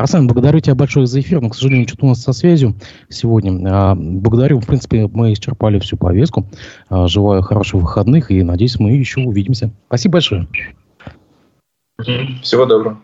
Арсен, 0.00 0.26
благодарю 0.26 0.60
тебя 0.60 0.74
большое 0.74 1.06
за 1.06 1.20
эфир, 1.20 1.42
но, 1.42 1.50
к 1.50 1.54
сожалению, 1.54 1.86
что-то 1.86 2.06
у 2.06 2.08
нас 2.08 2.22
со 2.22 2.32
связью 2.32 2.74
сегодня. 3.10 3.52
А, 3.70 3.94
благодарю, 3.94 4.58
в 4.58 4.66
принципе, 4.66 5.06
мы 5.06 5.34
исчерпали 5.34 5.78
всю 5.78 5.98
повестку. 5.98 6.46
А, 6.88 7.06
желаю 7.06 7.42
хороших 7.42 7.82
выходных 7.82 8.30
и, 8.30 8.42
надеюсь, 8.42 8.80
мы 8.80 8.92
еще 8.92 9.20
увидимся. 9.20 9.70
Спасибо 9.88 10.14
большое. 10.14 10.48
Всего 12.42 12.64
доброго. 12.64 12.98